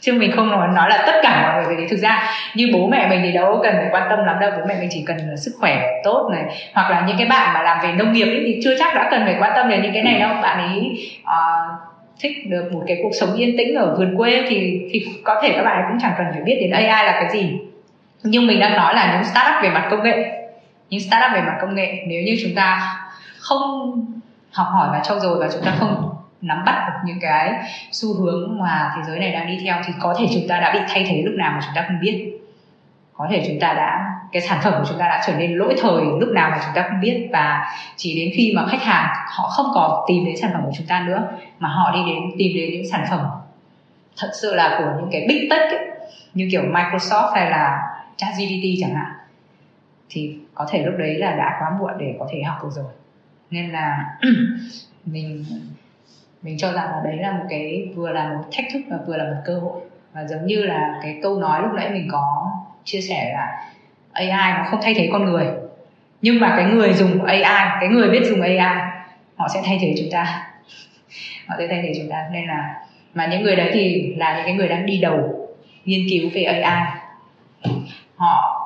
[0.00, 1.86] chứ mình không nói nói là tất cả mọi người về đấy.
[1.90, 4.50] Thực ra như bố mẹ mình thì đâu cần phải quan tâm lắm đâu.
[4.58, 6.42] Bố mẹ mình chỉ cần sức khỏe tốt này.
[6.74, 9.08] Hoặc là những cái bạn mà làm về nông nghiệp ấy, thì chưa chắc đã
[9.10, 10.34] cần phải quan tâm đến những cái này đâu.
[10.42, 11.80] Bạn ấy uh,
[12.20, 15.52] thích được một cái cuộc sống yên tĩnh ở vườn quê thì thì có thể
[15.56, 17.58] các bạn ấy cũng chẳng cần phải biết đến AI là cái gì.
[18.22, 20.30] Nhưng mình đang nói là những startup về mặt công nghệ.
[20.90, 22.04] Những startup về mặt công nghệ.
[22.06, 22.96] Nếu như chúng ta
[23.38, 23.92] không
[24.52, 27.52] học hỏi và trau dồi và chúng ta không nắm bắt được những cái
[27.92, 30.72] xu hướng mà thế giới này đang đi theo thì có thể chúng ta đã
[30.72, 32.38] bị thay thế lúc nào mà chúng ta không biết.
[33.12, 35.74] Có thể chúng ta đã cái sản phẩm của chúng ta đã trở nên lỗi
[35.78, 39.14] thời lúc nào mà chúng ta không biết và chỉ đến khi mà khách hàng
[39.26, 41.28] họ không còn tìm đến sản phẩm của chúng ta nữa
[41.58, 43.26] mà họ đi đến tìm đến những sản phẩm
[44.16, 45.86] thật sự là của những cái big tech ấy,
[46.34, 47.80] như kiểu Microsoft hay là
[48.16, 49.12] ChatGPT chẳng hạn
[50.10, 52.92] thì có thể lúc đấy là đã quá muộn để có thể học được rồi
[53.52, 54.04] nên là
[55.04, 55.44] mình
[56.42, 59.16] mình cho rằng là đấy là một cái, vừa là một thách thức và vừa
[59.16, 59.80] là một cơ hội.
[60.12, 62.50] Và giống như là cái câu nói lúc nãy mình có
[62.84, 63.70] chia sẻ là
[64.12, 65.46] AI nó không thay thế con người.
[66.22, 67.42] Nhưng mà cái người dùng AI
[67.80, 68.58] cái người biết dùng AI
[69.36, 70.48] họ sẽ thay thế chúng ta.
[71.46, 72.28] Họ sẽ thay thế chúng ta.
[72.32, 72.74] Nên là,
[73.14, 75.48] mà những người đấy thì là những cái người đang đi đầu
[75.84, 76.86] nghiên cứu về AI
[78.16, 78.61] họ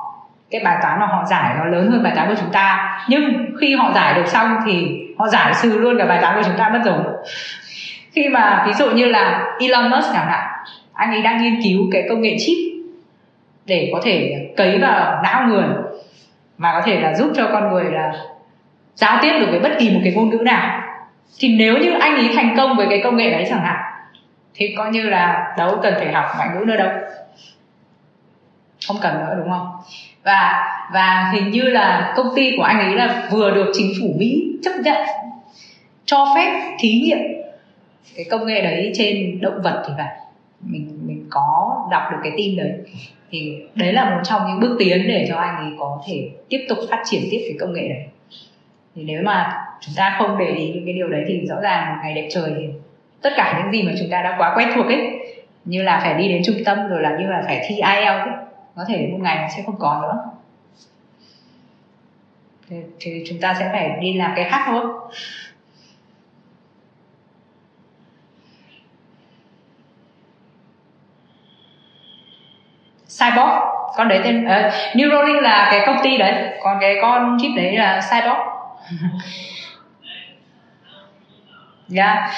[0.50, 2.98] cái bài toán mà họ giải nó lớn hơn bài toán của chúng ta.
[3.08, 6.42] Nhưng khi họ giải được xong thì họ giải trừ luôn cả bài toán của
[6.44, 6.98] chúng ta mất rồi.
[8.12, 10.48] Khi mà ví dụ như là Elon Musk chẳng hạn,
[10.92, 12.56] anh ấy đang nghiên cứu cái công nghệ chip
[13.66, 15.64] để có thể cấy vào não người
[16.58, 18.12] mà có thể là giúp cho con người là
[18.94, 20.82] giao tiếp được với bất kỳ một cái ngôn ngữ nào.
[21.38, 23.76] Thì nếu như anh ấy thành công với cái công nghệ đấy chẳng hạn,
[24.54, 26.90] thì coi như là đâu cần phải học ngoại ngữ nữa đâu.
[28.86, 29.66] Không cần nữa, đúng không?
[30.26, 34.14] Và và hình như là công ty của anh ấy là vừa được chính phủ
[34.18, 34.96] mỹ chấp nhận
[36.04, 37.18] cho phép thí nghiệm
[38.16, 40.16] cái công nghệ đấy trên động vật thì phải.
[40.60, 42.72] Mình mình có đọc được cái tin đấy.
[43.30, 46.66] Thì đấy là một trong những bước tiến để cho anh ấy có thể tiếp
[46.68, 48.04] tục phát triển tiếp cái công nghệ đấy.
[48.94, 51.88] Thì nếu mà chúng ta không để ý những cái điều đấy thì rõ ràng
[51.88, 52.66] một ngày đẹp trời thì
[53.22, 55.10] tất cả những gì mà chúng ta đã quá quen thuộc ấy
[55.64, 58.45] như là phải đi đến trung tâm rồi là như là phải thi IELTS ấy,
[58.76, 60.24] có thể một ngày nó sẽ không còn nữa.
[62.68, 64.84] Thì, thì chúng ta sẽ phải đi làm cái khác thôi.
[73.18, 76.58] Cyborg con đấy tên uh, Neuralink là cái công ty đấy.
[76.62, 78.38] Còn cái con chip đấy là Cyborg.
[78.88, 79.10] Yeah.
[81.88, 82.30] Dạ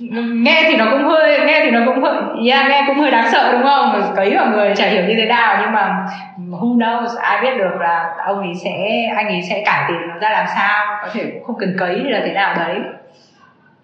[0.00, 2.14] nghe thì nó cũng hơi nghe thì nó cũng hơi
[2.50, 4.12] yeah, nghe cũng hơi đáng sợ đúng không?
[4.16, 6.06] Cấy vào người chả hiểu như thế nào nhưng mà
[6.50, 8.70] who knows ai biết được là ông ấy sẽ
[9.16, 10.86] anh ấy sẽ cải tiến nó ra làm sao.
[11.02, 12.76] Có thể cũng không cần cấy hay là thế nào đấy.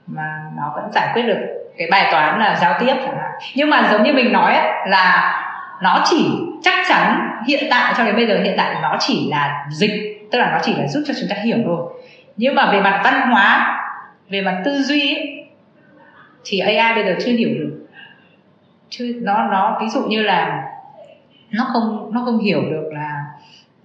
[0.06, 0.22] Mà
[0.56, 1.38] nó vẫn giải quyết được
[1.78, 3.30] cái bài toán là giao tiếp chẳng hạn.
[3.54, 5.42] Nhưng mà giống như mình nói ấy, là
[5.82, 6.30] nó chỉ
[6.62, 10.38] chắc chắn hiện tại cho đến bây giờ hiện tại nó chỉ là dịch tức
[10.38, 11.78] là nó chỉ là giúp cho chúng ta hiểu thôi.
[12.36, 13.72] Nhưng mà về mặt văn hóa
[14.28, 15.35] về mặt tư duy ấy,
[16.46, 17.86] thì AI bây giờ chưa hiểu được.
[18.90, 20.62] Chưa nó nó ví dụ như là
[21.50, 23.24] nó không nó không hiểu được là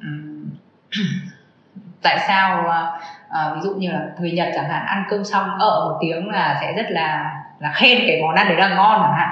[0.04, 0.50] um,
[2.02, 2.66] tại sao
[3.30, 6.30] uh, ví dụ như là người Nhật chẳng hạn ăn cơm xong ở một tiếng
[6.30, 9.30] là sẽ rất là là khen cái món ăn đấy là ngon chẳng hạn.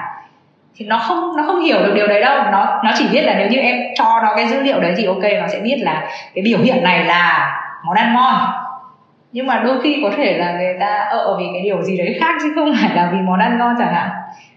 [0.76, 2.42] Thì nó không nó không hiểu được điều đấy đâu.
[2.52, 5.04] Nó nó chỉ biết là nếu như em cho nó cái dữ liệu đấy thì
[5.04, 8.59] ok nó sẽ biết là cái biểu hiện này là món ăn ngon
[9.32, 12.16] nhưng mà đôi khi có thể là người ta ở vì cái điều gì đấy
[12.20, 14.10] khác chứ không phải là vì món ăn ngon chẳng hạn.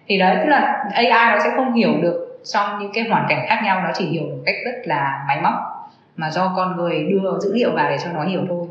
[0.07, 3.45] Thì đấy, tức là AI nó sẽ không hiểu được trong những cái hoàn cảnh
[3.47, 5.53] khác nhau, nó chỉ hiểu một cách rất là máy móc
[6.15, 8.67] mà do con người đưa dữ liệu vào để cho nó hiểu thôi.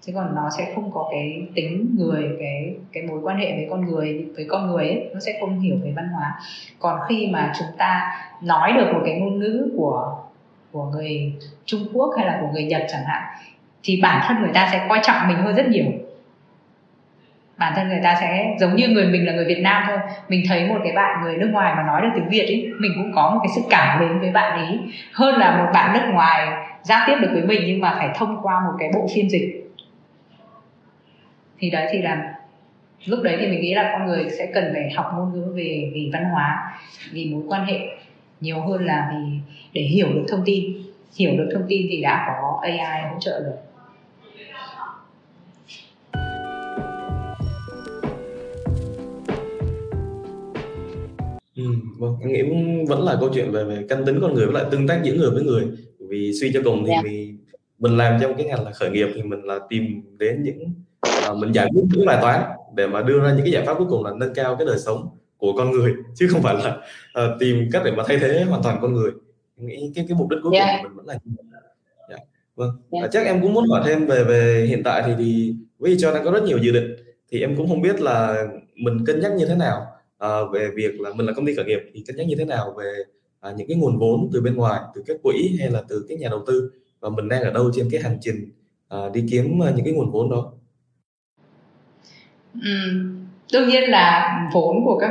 [0.00, 3.66] Chứ còn nó sẽ không có cái tính người, cái cái mối quan hệ với
[3.70, 6.40] con người, với con người ấy, nó sẽ không hiểu về văn hóa.
[6.78, 10.16] Còn khi mà chúng ta nói được một cái ngôn ngữ của
[10.72, 11.32] của người
[11.64, 13.22] Trung Quốc hay là của người Nhật chẳng hạn
[13.86, 15.84] thì bản thân người ta sẽ coi trọng mình hơn rất nhiều.
[17.56, 19.98] Bản thân người ta sẽ giống như người mình là người Việt Nam thôi.
[20.28, 22.92] Mình thấy một cái bạn người nước ngoài mà nói được tiếng Việt ấy mình
[22.96, 24.78] cũng có một cái sự cảm mến với bạn ấy.
[25.12, 26.46] Hơn là một bạn nước ngoài
[26.82, 29.72] giao tiếp được với mình nhưng mà phải thông qua một cái bộ phiên dịch.
[31.58, 32.34] Thì đấy, thì là
[33.04, 35.90] lúc đấy thì mình nghĩ là con người sẽ cần phải học ngôn ngữ về
[35.94, 36.78] vì văn hóa,
[37.12, 37.78] vì mối quan hệ
[38.40, 39.38] nhiều hơn là vì
[39.72, 40.64] để hiểu được thông tin.
[41.18, 43.56] Hiểu được thông tin thì đã có AI hỗ trợ rồi.
[51.98, 52.42] Vâng, em nghĩ
[52.88, 55.14] vẫn là câu chuyện về về căn tính con người với lại tương tác giữa
[55.14, 55.64] người với người.
[55.98, 57.04] Vì suy cho cùng thì Yeah.
[57.04, 57.38] mình
[57.78, 61.34] mình làm trong cái ngành là khởi nghiệp thì mình là tìm đến những ờ,
[61.34, 62.42] mình giải quyết những bài toán
[62.74, 64.78] để mà đưa ra những cái giải pháp cuối cùng là nâng cao cái đời
[64.78, 66.76] sống của con người chứ không phải là
[67.12, 69.10] ờ, tìm cách để mà thay thế hoàn toàn con người.
[69.58, 70.82] Em nghĩ cái cái mục đích cuối cùng Yeah.
[70.82, 71.60] của mình vẫn là như vậy.
[72.10, 72.16] Dạ.
[72.56, 72.70] Vâng.
[72.90, 73.04] Yeah.
[73.04, 76.14] À, chắc em cũng muốn hỏi thêm về về hiện tại thì thì với cho
[76.14, 76.96] đang có rất nhiều dự định
[77.30, 78.44] thì em cũng không biết là
[78.74, 79.86] mình cân nhắc như thế nào
[80.18, 82.44] Ờ, về việc là mình là công ty khởi nghiệp thì cân nhắc như thế
[82.44, 82.92] nào về
[83.40, 86.18] à, những cái nguồn vốn từ bên ngoài từ các quỹ hay là từ các
[86.18, 86.70] nhà đầu tư?
[87.00, 88.52] Và mình đang ở đâu trên cái hành trình
[88.94, 90.52] uh, đi kiếm uh, những cái nguồn vốn đó?
[92.54, 92.70] Ừ,
[93.52, 95.10] đương nhiên là vốn của các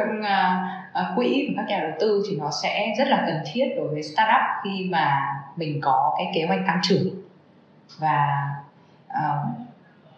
[1.02, 3.88] uh, quỹ và các nhà đầu tư thì nó sẽ rất là cần thiết đối
[3.88, 5.22] với startup khi mà
[5.56, 7.08] mình có cái kế hoạch tăng trưởng.
[8.00, 8.28] Và
[9.08, 9.70] uh,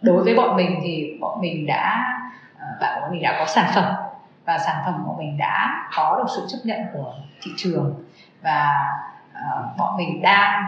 [0.02, 2.04] đối với bọn mình thì bọn mình đã
[2.58, 4.07] ờ, uh, bạn bọn mình đã có sản phẩm
[4.48, 8.04] và sản phẩm của mình đã có được sự chấp nhận của thị trường.
[8.42, 8.88] Và
[9.32, 10.64] uh, bọn mình đang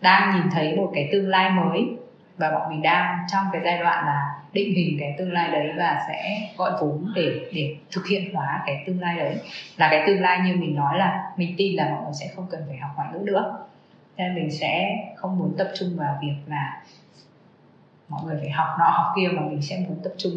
[0.00, 1.96] đang nhìn thấy một cái tương lai mới.
[2.36, 5.72] Và bọn mình đang trong cái giai đoạn là định hình cái tương lai đấy
[5.78, 9.36] và sẽ gọi vốn để để thực hiện hóa cái tương lai đấy.
[9.76, 12.46] Là cái tương lai như mình nói là mình tin là mọi người sẽ không
[12.50, 13.58] cần phải học ngoại ngữ nữa.
[14.16, 16.82] Nên mình sẽ không muốn tập trung vào việc là
[18.12, 20.32] mọi người phải học nọ học kia mà mình sẽ muốn tập trung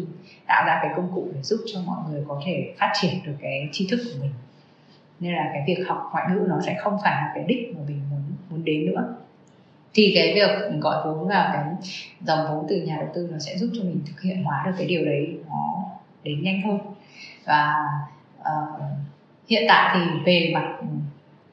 [0.46, 3.36] tạo ra cái công cụ để giúp cho mọi người có thể phát triển được
[3.40, 4.32] cái tri thức của mình.
[5.20, 7.80] Nên là cái việc học ngoại ngữ nó sẽ không phải là cái đích mà
[7.88, 9.14] mình muốn muốn đến nữa.
[9.94, 11.64] Thì cái việc gọi vốn vào cái
[12.20, 14.72] dòng vốn từ nhà đầu tư nó sẽ giúp cho mình thực hiện hóa được
[14.78, 15.84] cái điều đấy nó
[16.22, 16.78] đến nhanh hơn.
[17.44, 17.74] Và
[18.40, 18.80] uh,
[19.48, 20.76] hiện tại thì về mặt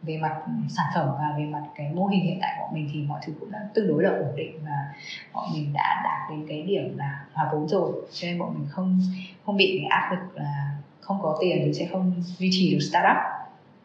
[0.03, 0.35] về mặt
[0.69, 3.33] sản phẩm và về mặt cái mô hình hiện tại của mình thì mọi thứ
[3.39, 4.93] cũng đã tương đối là ổn định và
[5.33, 7.91] bọn mình đã đạt đến cái điểm là hòa vốn rồi.
[8.11, 8.99] Cho nên bọn mình không
[9.45, 12.79] không bị cái áp lực là không có tiền thì sẽ không duy trì được
[12.79, 13.17] startup.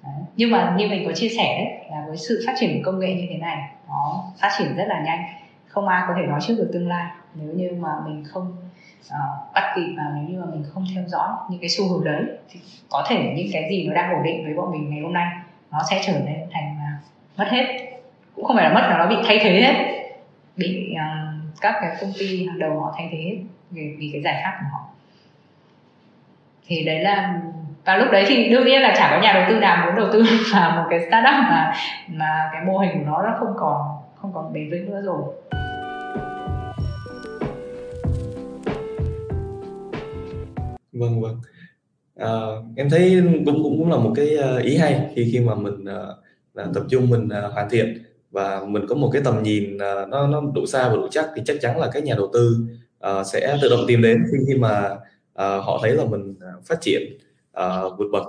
[0.02, 0.24] Đấy.
[0.36, 3.00] nhưng mà như mình có chia sẻ đấy là với sự phát triển của công
[3.00, 5.24] nghệ như thế này nó phát triển rất là nhanh.
[5.66, 7.10] Không ai có thể nói trước được tương lai.
[7.34, 8.56] Nếu như mà mình không
[9.06, 12.04] uh, bắt kịp và nếu như mà mình không theo dõi những cái xu hướng
[12.04, 12.60] đấy thì
[12.90, 15.28] có thể những cái gì nó đang ổn định với bọn mình ngày hôm nay
[15.72, 16.98] nó sẽ trở nên thành là
[17.36, 17.90] mất hết.
[18.34, 20.04] Cũng không phải là mất mà nó bị thay thế hết.
[20.56, 23.36] Bị uh, các cái công ty hàng đầu họ thay thế hết
[23.70, 24.84] vì, vì cái giải pháp của họ.
[26.66, 27.40] Thì đấy là
[27.84, 30.08] và lúc đấy thì đương nhiên là chả có nhà đầu tư nào muốn đầu
[30.12, 31.74] tư vào một cái startup mà
[32.08, 33.80] mà cái mô hình của nó nó không còn
[34.14, 35.22] không còn bền vững nữa rồi.
[40.92, 41.40] Vâng vâng
[42.18, 42.30] à,
[42.76, 45.84] em thấy cũng cũng cũng là một cái ờ, ý hay khi khi mà mình
[45.84, 50.08] uh, tập trung mình uh, hoàn thiện và mình có một cái tầm nhìn uh,
[50.08, 52.56] nó nó đủ xa và đủ chắc thì chắc chắn là các nhà đầu tư
[53.06, 56.34] uh, sẽ tự động tìm đến khi khi mà uh, họ thấy là mình
[56.66, 57.18] phát triển
[57.60, 58.24] uh, vượt bậc.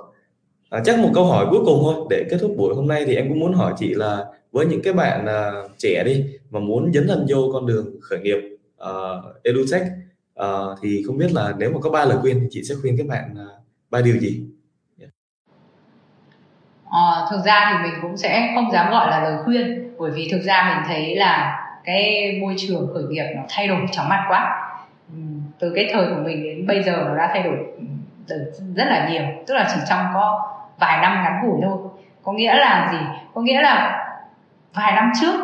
[0.70, 3.16] À, chắc một câu hỏi cuối cùng thôi để kết thúc buổi hôm nay thì
[3.16, 6.94] em cũng muốn hỏi chị là với những cái bạn uh, trẻ đi mà muốn
[6.94, 8.38] dấn thân vô con đường khởi nghiệp
[8.84, 9.84] uh, edutech
[10.42, 12.98] uh, thì không biết là nếu mà có ba lời khuyên thì chị sẽ khuyên
[12.98, 13.59] các bạn à
[13.92, 14.42] ba điều gì?
[16.92, 20.30] À, thực ra thì mình cũng sẽ không dám gọi là lời khuyên bởi vì
[20.32, 24.26] thực ra mình thấy là cái môi trường khởi nghiệp nó thay đổi chóng mặt
[24.30, 24.72] quá.
[25.60, 27.58] Từ cái thời của mình đến bây giờ nó đã thay đổi
[28.76, 31.78] rất là nhiều tức là chỉ trong có vài năm ngắn ngủi thôi.
[32.24, 33.00] Có nghĩa là gì?
[33.34, 34.06] Có nghĩa là
[34.74, 35.36] vài năm trước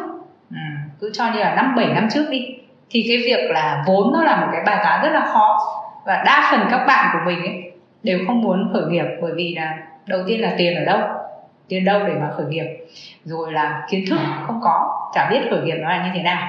[1.00, 2.58] cứ cho như là năm bảy năm trước đi
[2.90, 5.72] thì cái việc là vốn nó là một cái bài toán rất là khó.
[6.06, 7.72] Và đa phần các bạn của mình ấy
[8.06, 11.00] đều không muốn khởi nghiệp bởi vì là đầu tiên là tiền ở đâu?
[11.68, 12.66] Tiền đâu để mà khởi nghiệp?
[13.24, 16.48] Rồi là kiến thức không có chả biết khởi nghiệp nó là như thế nào.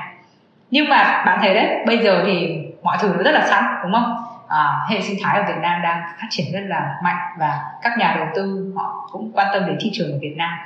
[0.70, 3.92] Nhưng mà bạn thấy đấy bây giờ thì mọi thứ nó rất là sẵn đúng
[3.92, 4.16] không?
[4.48, 7.98] À, hệ sinh thái ở Việt Nam đang phát triển rất là mạnh và các
[7.98, 10.58] nhà đầu tư họ cũng quan tâm đến thị trường ở Việt Nam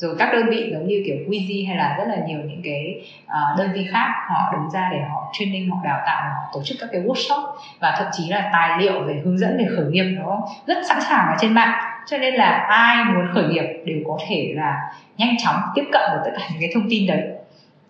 [0.00, 3.02] rồi các đơn vị giống như kiểu Wizy hay là rất là nhiều những cái
[3.24, 6.62] uh, đơn vị khác họ đứng ra để họ training họ đào tạo họ tổ
[6.62, 7.42] chức các cái workshop
[7.80, 11.00] và thậm chí là tài liệu về hướng dẫn về khởi nghiệp nó rất sẵn
[11.00, 11.80] sàng ở trên mạng.
[12.06, 16.02] Cho nên là ai muốn khởi nghiệp đều có thể là nhanh chóng tiếp cận
[16.12, 17.22] được tất cả những cái thông tin đấy.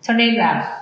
[0.01, 0.77] Cho nên là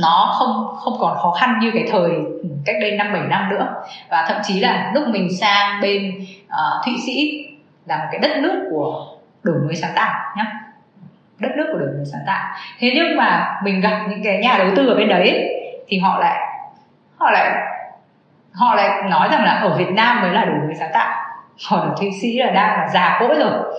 [0.00, 3.48] nó không không còn khó khăn như cái thời ừ, cách đây năm bảy năm
[3.50, 3.74] nữa.
[4.10, 7.46] Và thậm chí là lúc mình sang bên uh, thụy sĩ
[7.86, 9.11] là một cái đất nước của
[9.42, 10.44] đổi mới sáng tạo nhé
[11.42, 12.54] đất nước của đổi mới sáng tạo.
[12.78, 16.18] Thế nhưng mà mình gặp những cái nhà đầu tư ở bên đấy thì họ
[16.18, 16.38] lại
[17.16, 17.50] họ lại
[18.52, 21.22] họ lại nói rằng là ở Việt Nam mới là đổi mới sáng tạo.
[21.70, 23.74] Còn ở Thụy Sĩ là đang là già cỗi rồi.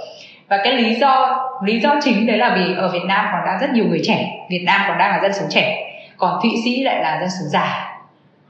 [0.47, 3.59] Và cái lý do lý do chính đấy là vì ở Việt Nam còn đang
[3.59, 6.83] rất nhiều người trẻ, Việt Nam còn đang là dân số trẻ, còn Thụy Sĩ
[6.83, 7.95] lại là dân số già.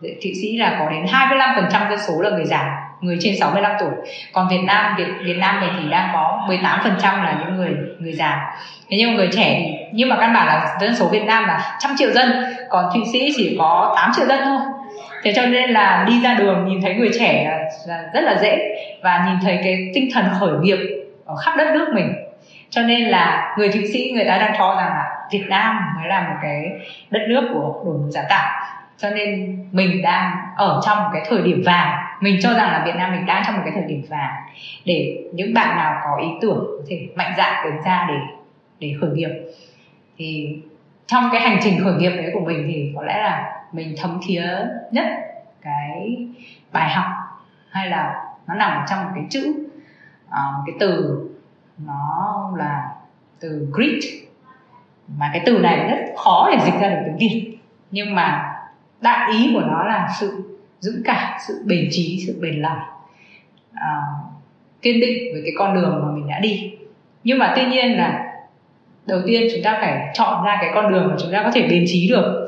[0.01, 3.89] Thụy Sĩ là có đến 25% dân số là người già người trên 65 tuổi.
[4.33, 8.13] Còn Việt Nam Việt Việt Nam này thì đang có 18% là những người người
[8.13, 8.55] già.
[8.89, 11.45] Thế nhưng mà người trẻ thì nhưng mà căn bản là dân số Việt Nam
[11.45, 14.59] là trăm triệu dân còn Thụy Sĩ chỉ có 8 triệu dân thôi.
[15.23, 18.37] Thế cho nên là đi ra đường nhìn thấy người trẻ là, là rất là
[18.41, 18.57] dễ
[19.01, 20.77] và nhìn thấy cái tinh thần khởi nghiệp
[21.25, 22.13] ở khắp đất nước mình.
[22.69, 26.07] Cho nên là người thụy sĩ người ta đang cho rằng là việt nam mới
[26.07, 26.63] là một cái
[27.09, 28.51] đất nước của đổi mới sáng tạo.
[28.97, 32.83] Cho nên mình đang ở trong một cái thời điểm vàng mình cho rằng là
[32.85, 34.33] việt nam mình đang trong một cái thời điểm vàng.
[34.85, 38.15] Để những bạn nào có ý tưởng có thể mạnh dạn đứng ra để
[38.79, 39.29] để khởi nghiệp.
[40.17, 40.57] Thì
[41.07, 44.19] trong cái hành trình khởi nghiệp đấy của mình thì có lẽ là mình thấm
[44.27, 44.43] thía
[44.91, 45.05] nhất
[45.61, 46.27] cái
[46.71, 47.05] bài học
[47.69, 49.69] hay là nó nằm trong một cái chữ
[50.27, 51.19] uh, một cái từ
[51.85, 52.89] nó là
[53.39, 54.03] từ grit
[55.17, 57.57] mà cái từ này rất khó để dịch ra được tiếng việt.
[57.91, 58.55] Nhưng mà
[59.01, 60.52] đại ý của nó là sự
[60.83, 62.77] dũng cảm sự bền trí sự bền lòng.
[63.75, 63.97] À,
[64.81, 66.73] kiên định với cái con đường mà mình đã đi.
[67.23, 68.23] Nhưng mà tuy nhiên là
[69.05, 71.67] đầu tiên chúng ta phải chọn ra cái con đường mà chúng ta có thể
[71.69, 72.47] bền trí được.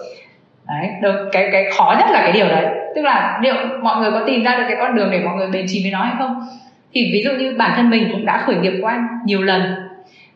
[0.67, 2.65] Đấy đầu, cái cái khó nhất là cái điều đấy.
[2.95, 5.47] Tức là liệu mọi người có tìm ra được cái con đường để mọi người
[5.47, 6.47] bền trí với nó hay không?
[6.93, 9.75] Thì ví dụ như bản thân mình cũng đã khởi nghiệp qua nhiều lần.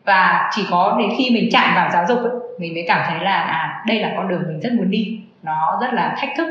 [0.04, 3.24] Và chỉ có đến khi mình chạm vào giáo dục ấy, mình mới cảm thấy
[3.24, 5.20] là à đây là con đường mình rất muốn đi.
[5.42, 6.48] Nó rất là thách thức.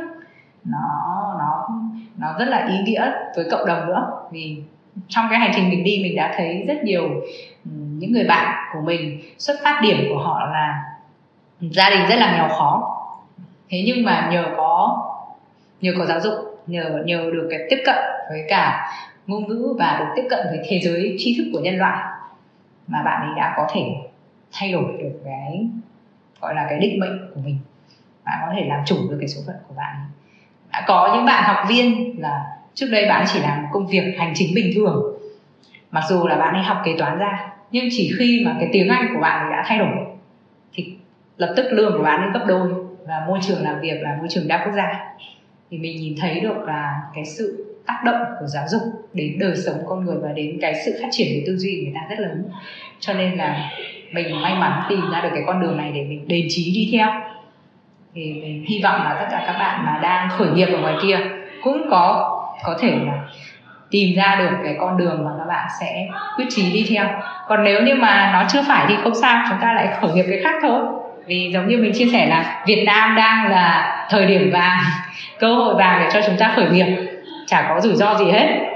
[0.65, 1.28] Nó
[2.19, 4.11] nó rất là ý nghĩa với cộng đồng nữa.
[4.31, 4.57] Vì
[5.07, 7.03] trong cái hành trình mình đi, mình đã thấy rất nhiều
[7.65, 10.83] ừ, những người bạn của mình, xuất phát điểm của họ là
[11.59, 12.95] gia đình rất là nghèo khó.
[13.69, 15.05] Thế nhưng mà nhờ có
[15.81, 16.33] nhờ có giáo dục,
[16.67, 17.97] nhờ nhờ được cái tiếp cận
[18.29, 18.91] với cả
[19.27, 22.03] ngôn ngữ và được tiếp cận với thế giới tri thức của nhân loại
[22.87, 23.81] mà bạn ấy đã có thể
[24.51, 25.67] thay đổi được cái,
[26.41, 27.57] gọi là cái định mệnh của mình.
[28.25, 29.95] Bạn có thể làm chủ được cái số phận của bạn
[30.71, 34.33] đã có những bạn học viên là trước đây bạn chỉ làm công việc hành
[34.35, 35.03] chính bình thường.
[35.91, 38.89] Mặc dù là bạn ấy học kế toán ra, nhưng chỉ khi mà cái tiếng
[38.89, 39.95] anh của bạn đã thay đổi,
[40.73, 40.93] thì
[41.37, 42.69] lập tức lương của bạn ấy gấp đôi
[43.07, 45.05] và môi trường làm việc là môi trường đa quốc gia.
[45.71, 48.81] Thì mình nhìn thấy được là cái sự tác động của giáo dục
[49.13, 51.93] đến đời sống con người và đến cái sự phát triển về tư duy người
[51.95, 52.49] ta rất lớn.
[52.99, 53.69] Cho nên là
[54.11, 56.89] mình may mắn tìm ra được cái con đường này để mình đền trí đi
[56.97, 57.07] theo
[58.19, 60.95] thì mình hy vọng là tất cả các bạn mà đang khởi nghiệp ở ngoài
[61.01, 61.17] kia
[61.63, 63.13] cũng có có thể là
[63.91, 66.07] tìm ra được cái con đường mà các bạn sẽ
[66.37, 67.05] quyết trí đi theo.
[67.47, 70.25] Còn nếu như mà nó chưa phải thì không sao, chúng ta lại khởi nghiệp
[70.29, 70.79] cái khác thôi.
[71.25, 74.79] Vì giống như mình chia sẻ là Việt Nam đang là thời điểm vàng,
[75.39, 76.85] cơ hội vàng để cho chúng ta khởi nghiệp,
[77.47, 78.68] chả có rủi ro gì hết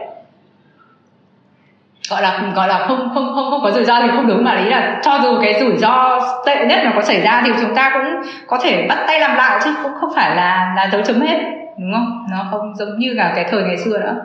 [2.10, 4.64] gọi là gọi là không không không không có rủi ro thì không đúng mà
[4.64, 7.76] ý là cho dù cái rủi ro tệ nhất mà có xảy ra thì chúng
[7.76, 11.02] ta cũng có thể bắt tay làm lại chứ cũng không phải là là dấu
[11.02, 11.40] chấm hết
[11.80, 14.16] đúng không nó không giống như cả cái thời ngày xưa nữa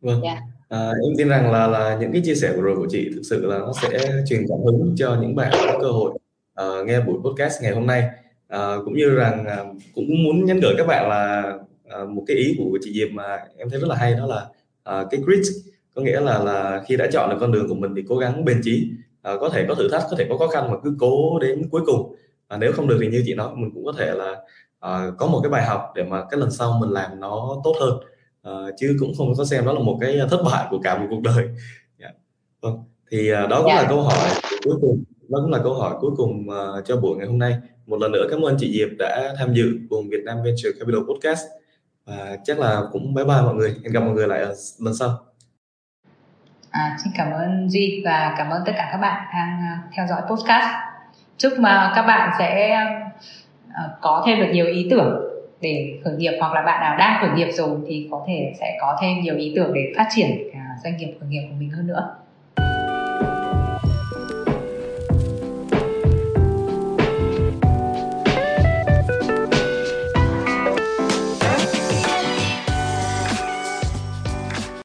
[0.00, 0.22] Vâng.
[0.22, 0.38] Yeah.
[0.38, 0.78] Dạ.
[0.78, 3.22] À, em tin rằng là là những cái chia sẻ vừa rồi của chị thực
[3.30, 6.18] sự là nó sẽ truyền cảm hứng cho những bạn có cơ hội
[6.62, 8.04] uh, nghe buổi podcast ngày hôm nay
[8.54, 11.54] uh, cũng như rằng uh, cũng muốn nhắn gửi các bạn là
[12.02, 14.46] uh, một cái ý của chị Diệp mà em thấy rất là hay đó là
[15.00, 15.42] uh, cái grit
[15.94, 18.44] có nghĩa là là khi đã chọn được con đường của mình thì cố gắng
[18.44, 18.90] bền chí
[19.34, 21.68] uh, có thể có thử thách có thể có khó khăn mà cứ cố đến
[21.70, 22.00] cuối cùng
[22.54, 24.30] uh, nếu không được thì như chị nói mình cũng có thể là
[24.86, 27.74] uh, có một cái bài học để mà cái lần sau mình làm nó tốt
[27.80, 27.98] hơn
[28.48, 31.06] uh, chứ cũng không có xem đó là một cái thất bại của cả một
[31.10, 31.54] cuộc đời yeah.
[31.98, 32.08] Dạ.
[32.60, 32.78] vâng
[33.10, 33.76] thì uh, đó cũng yeah.
[33.76, 33.88] là dạ.
[33.88, 34.28] câu hỏi
[34.64, 37.56] cuối cùng đó cũng là câu hỏi cuối cùng uh, cho buổi ngày hôm nay.
[37.86, 41.00] Một lần nữa cảm ơn chị Diệp đã tham dự cùng Việt Nam Venture Capital
[41.08, 41.44] Podcast.
[42.06, 43.74] Và chắc là cũng bye bye mọi người.
[43.82, 45.18] Hẹn gặp mọi người lại ở lần sau.
[46.70, 50.06] À, xin cảm ơn Duy và cảm ơn tất cả các bạn đang à, theo
[50.06, 50.66] dõi podcast.
[51.36, 52.70] Chúc mà các bạn sẽ
[53.72, 55.22] à, có thêm được nhiều ý tưởng
[55.60, 58.78] để khởi nghiệp hoặc là bạn nào đang khởi nghiệp rồi thì có thể sẽ
[58.80, 60.50] có thêm nhiều ý tưởng để phát triển
[60.84, 62.14] doanh nghiệp khởi nghiệp của mình hơn nữa.